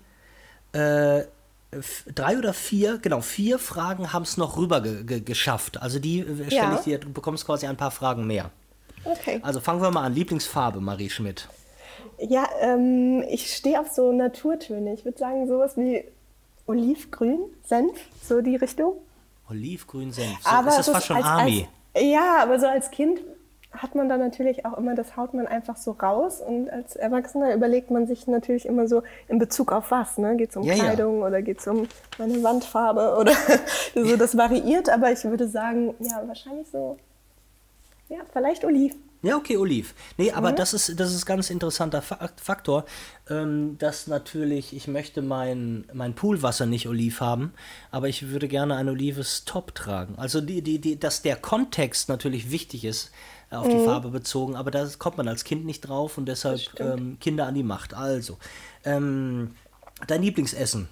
[0.73, 1.23] äh,
[2.15, 5.81] drei oder vier, genau, vier Fragen haben es noch rüber ge ge geschafft.
[5.81, 6.75] Also die äh, stelle ja.
[6.75, 8.51] ich dir, du bekommst quasi ein paar Fragen mehr.
[9.05, 9.41] Okay.
[9.43, 10.15] Also fangen wir mal an.
[10.15, 11.49] Lieblingsfarbe, Marie Schmidt.
[12.19, 14.93] Ja, ähm, ich stehe auf so Naturtöne.
[14.95, 16.05] Ich würde sagen, sowas wie
[16.67, 18.95] Olivgrün, Senf, so die Richtung.
[19.49, 20.39] Olivgrün, Senf.
[20.43, 21.67] So, aber ist das fast schon als, Army?
[21.95, 23.21] Als, ja, aber so als Kind
[23.73, 26.41] hat man dann natürlich auch immer, das haut man einfach so raus.
[26.41, 30.19] Und als Erwachsener überlegt man sich natürlich immer so in Bezug auf was.
[30.19, 30.37] Ne?
[30.37, 31.27] Geht es um ja, Kleidung ja.
[31.27, 31.87] oder geht es um
[32.19, 33.33] meine Wandfarbe oder
[33.95, 34.17] so.
[34.17, 36.99] Das variiert, aber ich würde sagen, ja, wahrscheinlich so,
[38.09, 38.95] ja, vielleicht Oliv.
[39.23, 39.95] Ja, okay, Oliv.
[40.17, 40.57] Nee, aber mhm.
[40.57, 42.87] das ist das ist ganz interessanter Faktor,
[43.29, 47.53] ähm, dass natürlich, ich möchte mein, mein Poolwasser nicht Oliv haben,
[47.91, 50.15] aber ich würde gerne ein olives Top tragen.
[50.17, 53.11] Also die, die, die, dass der Kontext natürlich wichtig ist,
[53.51, 53.85] auf die mhm.
[53.85, 57.55] Farbe bezogen, aber da kommt man als Kind nicht drauf und deshalb ähm, Kinder an
[57.55, 57.95] die Macht.
[57.95, 58.39] Also,
[58.85, 59.57] ähm,
[60.07, 60.89] dein Lieblingsessen?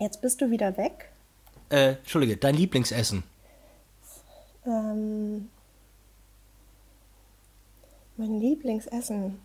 [0.00, 1.10] Jetzt bist du wieder weg.
[1.70, 3.22] Äh, Entschuldige, dein Lieblingsessen?
[4.66, 5.48] Ähm,
[8.16, 9.38] mein Lieblingsessen?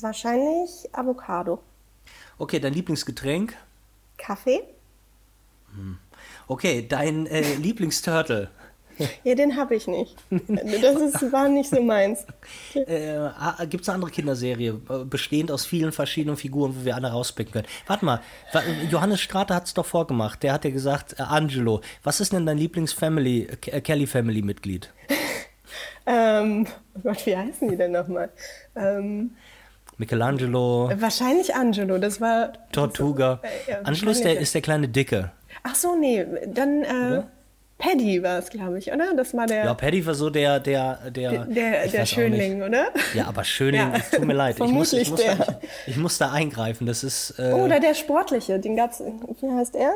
[0.00, 1.60] Wahrscheinlich Avocado.
[2.38, 3.56] Okay, dein Lieblingsgetränk?
[4.18, 4.62] Kaffee.
[5.74, 5.98] Hm.
[6.46, 8.50] Okay, dein äh, Lieblingsturtle.
[9.24, 10.16] Ja, den habe ich nicht.
[10.30, 12.26] Das ist, war nicht so meins.
[12.74, 16.94] Äh, ah, Gibt es eine andere Kinderserie, äh, bestehend aus vielen verschiedenen Figuren, wo wir
[16.94, 17.66] alle rauspicken können?
[17.86, 18.20] Warte mal,
[18.90, 20.42] Johannes Strate hat es doch vorgemacht.
[20.42, 24.90] Der hat ja gesagt, äh, Angelo, was ist denn dein Lieblings-Family, äh, Kelly-Family-Mitglied?
[26.06, 28.30] ähm, oh Gott, wie heißen die denn nochmal?
[28.74, 29.32] Ähm,
[29.98, 30.90] Michelangelo.
[30.96, 32.52] Wahrscheinlich Angelo, das war.
[32.72, 33.40] Tortuga.
[33.42, 35.30] So, äh, Angelo ist der, ist der kleine Dicke.
[35.62, 37.22] Ach so, nee, dann äh,
[37.78, 39.12] Paddy war es, glaube ich, oder?
[39.14, 39.64] Das war der.
[39.64, 41.44] Ja, Paddy war so der, der, der.
[41.46, 42.86] Der, der Schönling, oder?
[43.12, 43.98] Ja, aber Schönling, ja.
[44.10, 44.56] tut mir leid.
[44.60, 46.86] ich muss, ich, muss da, ich, ich, muss da eingreifen.
[46.86, 47.38] Das ist.
[47.38, 49.02] Äh, oh, oder der Sportliche, den gab's.
[49.40, 49.92] Wie heißt er?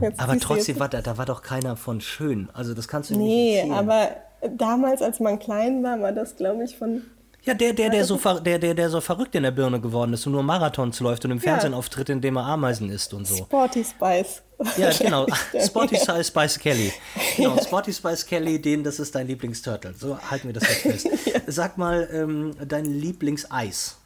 [0.00, 2.50] Jetzt aber trotzdem war da, da war doch keiner von schön.
[2.52, 4.10] Also das kannst du nee, nicht Nee, aber
[4.48, 7.02] damals, als man klein war, war das, glaube ich, von
[7.46, 10.26] ja, der, der, der so, der, der, der so verrückt in der Birne geworden ist
[10.26, 11.78] und nur Marathons läuft und im Fernsehen ja.
[11.78, 13.36] auftritt, indem er Ameisen isst und so.
[13.36, 14.42] Sporty Spice.
[14.76, 15.26] Ja, genau.
[15.64, 16.92] Sporty Spice Kelly.
[17.36, 17.62] Genau, ja.
[17.62, 19.94] Sporty Spice Kelly, den, das ist dein Lieblingsturtle.
[19.94, 21.08] So halten wir das jetzt fest.
[21.26, 21.40] ja.
[21.46, 23.96] Sag mal, ähm, dein Lieblingseis.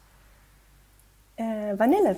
[1.37, 2.17] Äh, Vanille.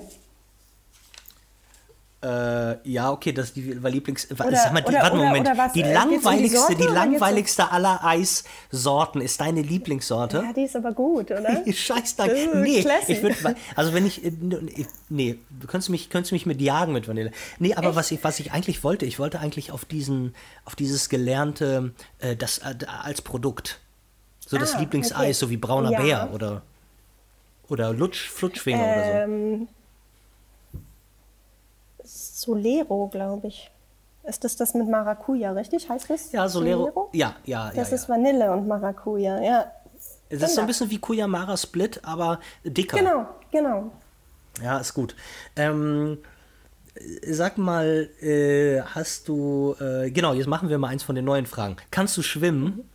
[2.24, 4.30] Äh, ja, okay, das ist die war Lieblings.
[4.30, 5.46] Oder, sag mal, die, oder, warte oder, Moment.
[5.74, 10.38] die äh, langweiligste, die, die langweiligste aller Eissorten ist deine Lieblingssorte.
[10.38, 11.62] Ja, die ist aber gut, oder?
[11.70, 12.26] Scheiß da.
[12.26, 14.22] Nee, ich würde also wenn ich
[15.10, 17.30] nee, du könntest mich könntest mich mit jagen mit Vanille.
[17.58, 21.10] Nee, aber was ich was ich eigentlich wollte, ich wollte eigentlich auf diesen auf dieses
[21.10, 23.80] gelernte äh, das äh, als Produkt.
[24.38, 25.32] So das ah, Lieblingseis, okay.
[25.32, 26.00] so wie brauner ja.
[26.00, 26.62] Bär oder
[27.68, 29.68] oder Lutsch Flutschfinger ähm, oder so.
[32.44, 33.70] Solero, glaube ich.
[34.24, 35.88] Ist das das mit Maracuja, richtig?
[35.88, 36.32] Heißt das?
[36.32, 36.84] Ja, Solero.
[36.84, 37.10] Solero?
[37.12, 39.70] Ja, ja, Das ja, ist Vanille und Maracuja, ja.
[40.30, 42.96] Es ist so ein bisschen wie Kuyamara Split, aber dicker.
[42.98, 43.92] Genau, genau.
[44.62, 45.14] Ja, ist gut.
[45.56, 46.18] Ähm,
[47.28, 51.46] sag mal, äh, hast du, äh, genau, jetzt machen wir mal eins von den neuen
[51.46, 51.76] Fragen.
[51.90, 52.88] Kannst du schwimmen?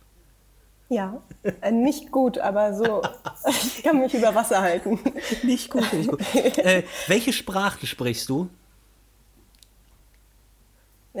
[0.88, 1.22] Ja,
[1.60, 3.02] äh, nicht gut, aber so,
[3.48, 4.98] ich kann mich über Wasser halten.
[5.44, 6.20] nicht gut, nicht gut.
[6.58, 8.48] Äh, welche Sprache sprichst du?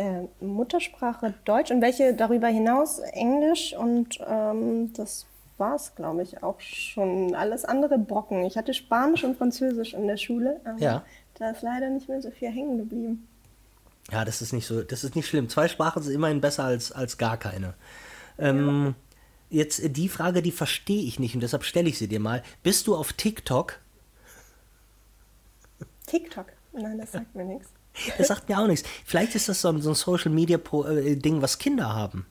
[0.00, 5.26] Äh, Muttersprache Deutsch und welche darüber hinaus Englisch und ähm, das
[5.58, 7.34] war es, glaube ich, auch schon.
[7.34, 8.44] Alles andere Brocken.
[8.44, 11.04] Ich hatte Spanisch und Französisch in der Schule, aber Ja.
[11.34, 13.26] da ist leider nicht mehr so viel hängen geblieben.
[14.10, 15.48] Ja, das ist nicht so, das ist nicht schlimm.
[15.50, 17.74] Zwei Sprachen sind immerhin besser als, als gar keine.
[18.38, 18.94] Ähm,
[19.50, 22.42] Jetzt äh, die Frage, die verstehe ich nicht und deshalb stelle ich sie dir mal.
[22.62, 23.78] Bist du auf TikTok?
[26.06, 26.46] TikTok.
[26.72, 27.68] Nein, das sagt mir nichts.
[28.18, 28.88] Das sagt mir auch nichts.
[29.04, 32.26] Vielleicht ist das so ein, so ein Social Media Pro, äh, Ding, was Kinder haben.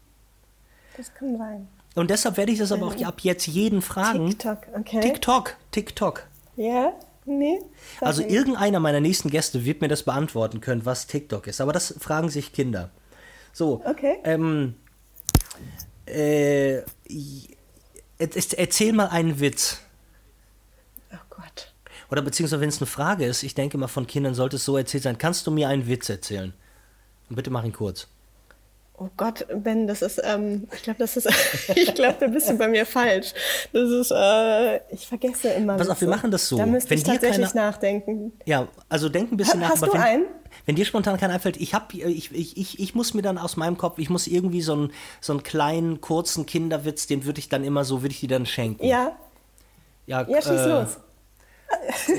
[0.97, 1.67] Das kann sein.
[1.95, 4.29] Und deshalb werde ich das aber auch ab jetzt jeden fragen.
[4.29, 4.99] TikTok, okay.
[5.01, 6.27] TikTok, TikTok.
[6.55, 6.93] Ja?
[7.25, 7.59] Nee?
[8.01, 8.39] Also mir nichts.
[8.39, 11.61] irgendeiner meiner nächsten Gäste wird mir das beantworten können, was TikTok ist.
[11.61, 12.89] Aber das fragen sich Kinder.
[13.53, 13.81] So.
[13.85, 14.17] Okay.
[14.23, 14.75] Ähm,
[16.05, 16.85] äh, er-
[18.57, 19.79] erzähl mal einen Witz.
[21.13, 21.73] Oh Gott.
[22.11, 24.77] Oder beziehungsweise, wenn es eine Frage ist, ich denke mal, von Kindern sollte es so
[24.77, 25.17] erzählt sein.
[25.17, 26.53] Kannst du mir einen Witz erzählen?
[27.29, 28.07] Und bitte mach ihn kurz.
[29.01, 31.29] Oh Gott, Ben, das ist, ähm, ich glaube, das ist,
[31.75, 33.33] ich glaube, da bist du bei mir falsch.
[33.71, 35.77] Das ist, äh, ich vergesse immer.
[35.77, 36.57] Pass auf, wir machen das so.
[36.57, 38.33] Da müsste Wenn ich tatsächlich keiner- nachdenken.
[38.45, 39.69] Ja, also denk ein bisschen Ha- nach.
[39.69, 40.25] hast aber du wenn, einen?
[40.65, 43.55] Wenn dir spontan keiner einfällt, ich hab, ich, ich, ich, ich muss mir dann aus
[43.55, 44.91] meinem Kopf, ich muss irgendwie so einen,
[45.21, 48.45] so einen kleinen, kurzen Kinderwitz, den würde ich dann immer so, würde ich dir dann
[48.45, 48.83] schenken.
[48.85, 49.15] Ja,
[50.07, 50.97] ja, ja, schieß äh, los.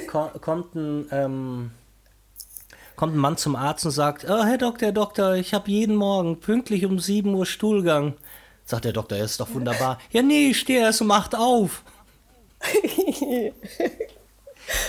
[0.06, 1.70] Ko- kommt ein, ähm,
[2.96, 5.96] kommt ein Mann zum Arzt und sagt, oh, Herr Doktor, Herr Doktor, ich habe jeden
[5.96, 8.14] Morgen pünktlich um 7 Uhr Stuhlgang.
[8.64, 9.98] Sagt der Doktor, ist doch wunderbar.
[10.10, 11.82] ja, nee, steh erst und macht auf.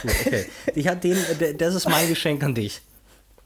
[0.01, 0.45] Gut, okay.
[0.75, 2.81] Ich den, d- das ist mein Geschenk an dich.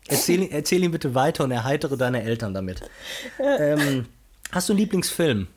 [0.07, 2.81] Erzähl, erzähl ihn bitte weiter und erheitere deine Eltern damit.
[3.39, 4.05] Ähm,
[4.51, 5.47] hast du einen Lieblingsfilm?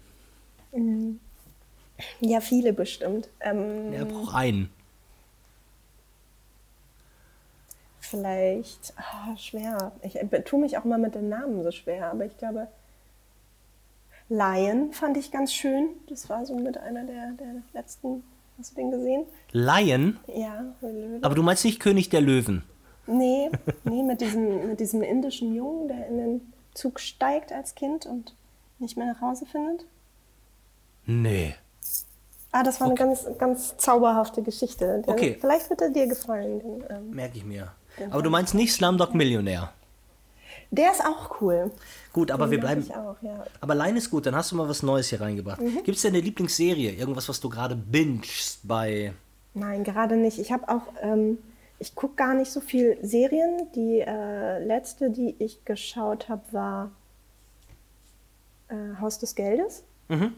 [2.20, 3.28] Ja, viele bestimmt.
[3.40, 4.70] Ähm, Er braucht einen.
[8.10, 9.92] Vielleicht, ah, schwer.
[10.02, 12.68] Ich äh, tue mich auch mal mit den Namen so schwer, aber ich glaube,
[14.28, 15.88] Lion fand ich ganz schön.
[16.08, 18.22] Das war so mit einer der, der letzten.
[18.58, 19.24] Hast du den gesehen?
[19.52, 20.18] Lion?
[20.26, 21.18] Ja, Löwe.
[21.22, 22.64] Aber du meinst nicht König der Löwen?
[23.06, 23.50] Nee,
[23.84, 28.34] nee mit, diesem, mit diesem indischen Jungen, der in den Zug steigt als Kind und
[28.78, 29.84] nicht mehr nach Hause findet.
[31.06, 31.54] Nee.
[32.52, 35.02] Ah, das war eine ganz, ganz zauberhafte Geschichte.
[35.06, 35.36] Der, Okay.
[35.40, 36.58] Vielleicht wird er dir gefallen.
[36.60, 37.72] Den, ähm, Merke ich mir.
[38.10, 39.72] Aber du meinst nicht Slumdog Millionär?
[40.70, 41.70] der ist auch cool.
[42.12, 42.90] Gut, aber Den wir bleiben.
[42.92, 43.44] Auch, ja.
[43.60, 45.60] Aber Line ist gut, dann hast du mal was Neues hier reingebracht.
[45.60, 45.82] Mhm.
[45.84, 46.92] Gibt es denn eine Lieblingsserie?
[46.92, 49.12] Irgendwas, was du gerade bingst bei.
[49.54, 50.38] Nein, gerade nicht.
[50.38, 51.38] Ich habe auch, ähm,
[51.78, 53.66] ich gucke gar nicht so viel Serien.
[53.74, 56.90] Die äh, letzte, die ich geschaut habe, war
[58.68, 59.84] äh, Haus des Geldes.
[60.08, 60.34] Mhm.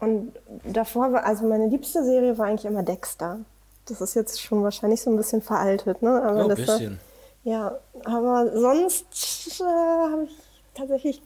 [0.00, 0.32] Und
[0.64, 3.40] davor war, also meine liebste Serie war eigentlich immer Dexter.
[3.90, 6.22] Das ist jetzt schon wahrscheinlich so ein bisschen veraltet, ne?
[6.22, 7.00] Aber Ja, ein das war- bisschen.
[7.44, 10.36] ja, aber sonst äh, habe ich
[10.74, 11.22] tatsächlich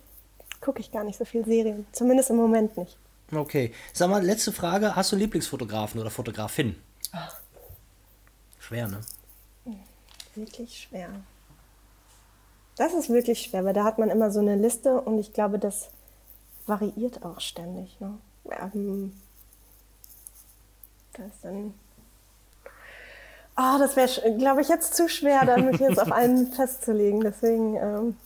[0.61, 1.87] gucke ich gar nicht so viel Serien.
[1.93, 2.97] Zumindest im Moment nicht.
[3.35, 3.73] Okay.
[3.93, 4.97] Sag mal, letzte Frage.
[4.97, 6.77] Hast du Lieblingsfotografen oder Fotografin?
[8.59, 9.01] Schwer, ne?
[10.35, 11.11] Wirklich schwer.
[12.77, 15.59] Das ist wirklich schwer, weil da hat man immer so eine Liste und ich glaube,
[15.59, 15.91] das
[16.67, 18.01] variiert auch ständig.
[18.01, 18.19] Ne?
[18.51, 19.13] Ähm,
[21.13, 21.75] da ist dann.
[23.57, 27.21] Ah, das wäre, glaube ich, jetzt zu schwer, da mich jetzt auf einen festzulegen.
[27.21, 28.17] Deswegen ähm,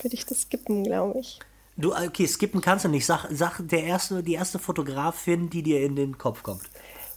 [0.00, 1.40] würde ich das skippen, glaube ich.
[1.76, 3.04] Du, okay, skippen kannst du nicht.
[3.04, 6.62] Sag, sag der erste, die erste Fotografin, die dir in den Kopf kommt.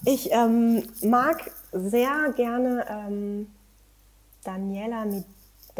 [0.06, 3.48] Ich ähm, mag sehr gerne ähm,
[4.44, 5.06] Daniela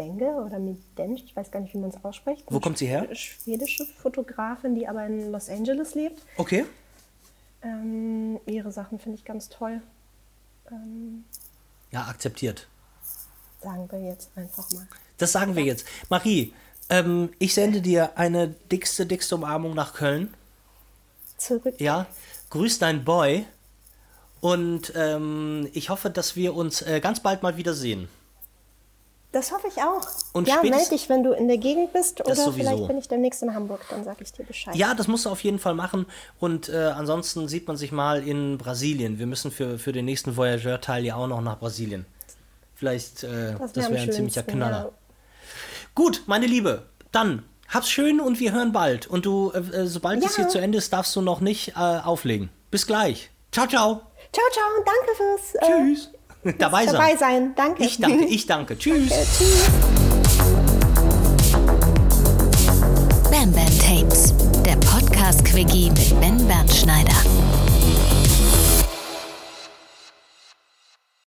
[0.00, 2.44] Midenge oder Midensch, ich weiß gar nicht, wie man es ausspricht.
[2.48, 3.06] Wo kommt sie her?
[3.14, 6.22] Schwedische Fotografin, die aber in Los Angeles lebt.
[6.36, 6.64] Okay.
[7.62, 9.82] Ähm, ihre Sachen finde ich ganz toll.
[11.90, 12.66] Ja, akzeptiert.
[13.60, 14.86] sagen wir jetzt einfach mal.
[15.18, 15.86] Das sagen wir jetzt.
[16.08, 16.54] Marie,
[16.88, 20.34] ähm, ich sende dir eine dickste, dickste Umarmung nach Köln.
[21.36, 21.74] Zurück.
[21.78, 22.06] Ja,
[22.50, 23.46] grüß dein Boy.
[24.40, 28.08] Und ähm, ich hoffe, dass wir uns äh, ganz bald mal wiedersehen.
[29.32, 30.08] Das hoffe ich auch.
[30.32, 32.20] Und ja, melde dich, wenn du in der Gegend bist.
[32.20, 32.52] Oder sowieso.
[32.52, 34.74] vielleicht bin ich demnächst in Hamburg, dann sage ich dir Bescheid.
[34.74, 36.06] Ja, das musst du auf jeden Fall machen.
[36.40, 39.20] Und äh, ansonsten sieht man sich mal in Brasilien.
[39.20, 42.06] Wir müssen für, für den nächsten Voyageur-Teil ja auch noch nach Brasilien.
[42.74, 44.78] Vielleicht, äh, das wär wäre ein ziemlicher Knaller.
[44.78, 44.90] ja.
[45.94, 49.06] Gut, meine Liebe, dann hab's schön und wir hören bald.
[49.06, 50.42] Und du, äh, äh, sobald es Ja.
[50.42, 52.48] hier zu Ende ist, darfst du noch nicht äh, auflegen.
[52.70, 53.30] Bis gleich.
[53.52, 54.00] Ciao, ciao.
[54.32, 56.10] Ciao, ciao, danke fürs äh, Tschüss.
[56.58, 56.94] Dabei sein.
[56.94, 57.52] dabei sein.
[57.54, 57.84] Danke.
[57.84, 58.78] Ich danke, ich danke.
[58.78, 59.10] Tschüss.
[59.10, 59.68] Äh, tschüss.
[63.30, 64.34] Bam Bam Tapes,
[64.64, 67.12] der Podcast-Quickie mit Ben Bernschneider.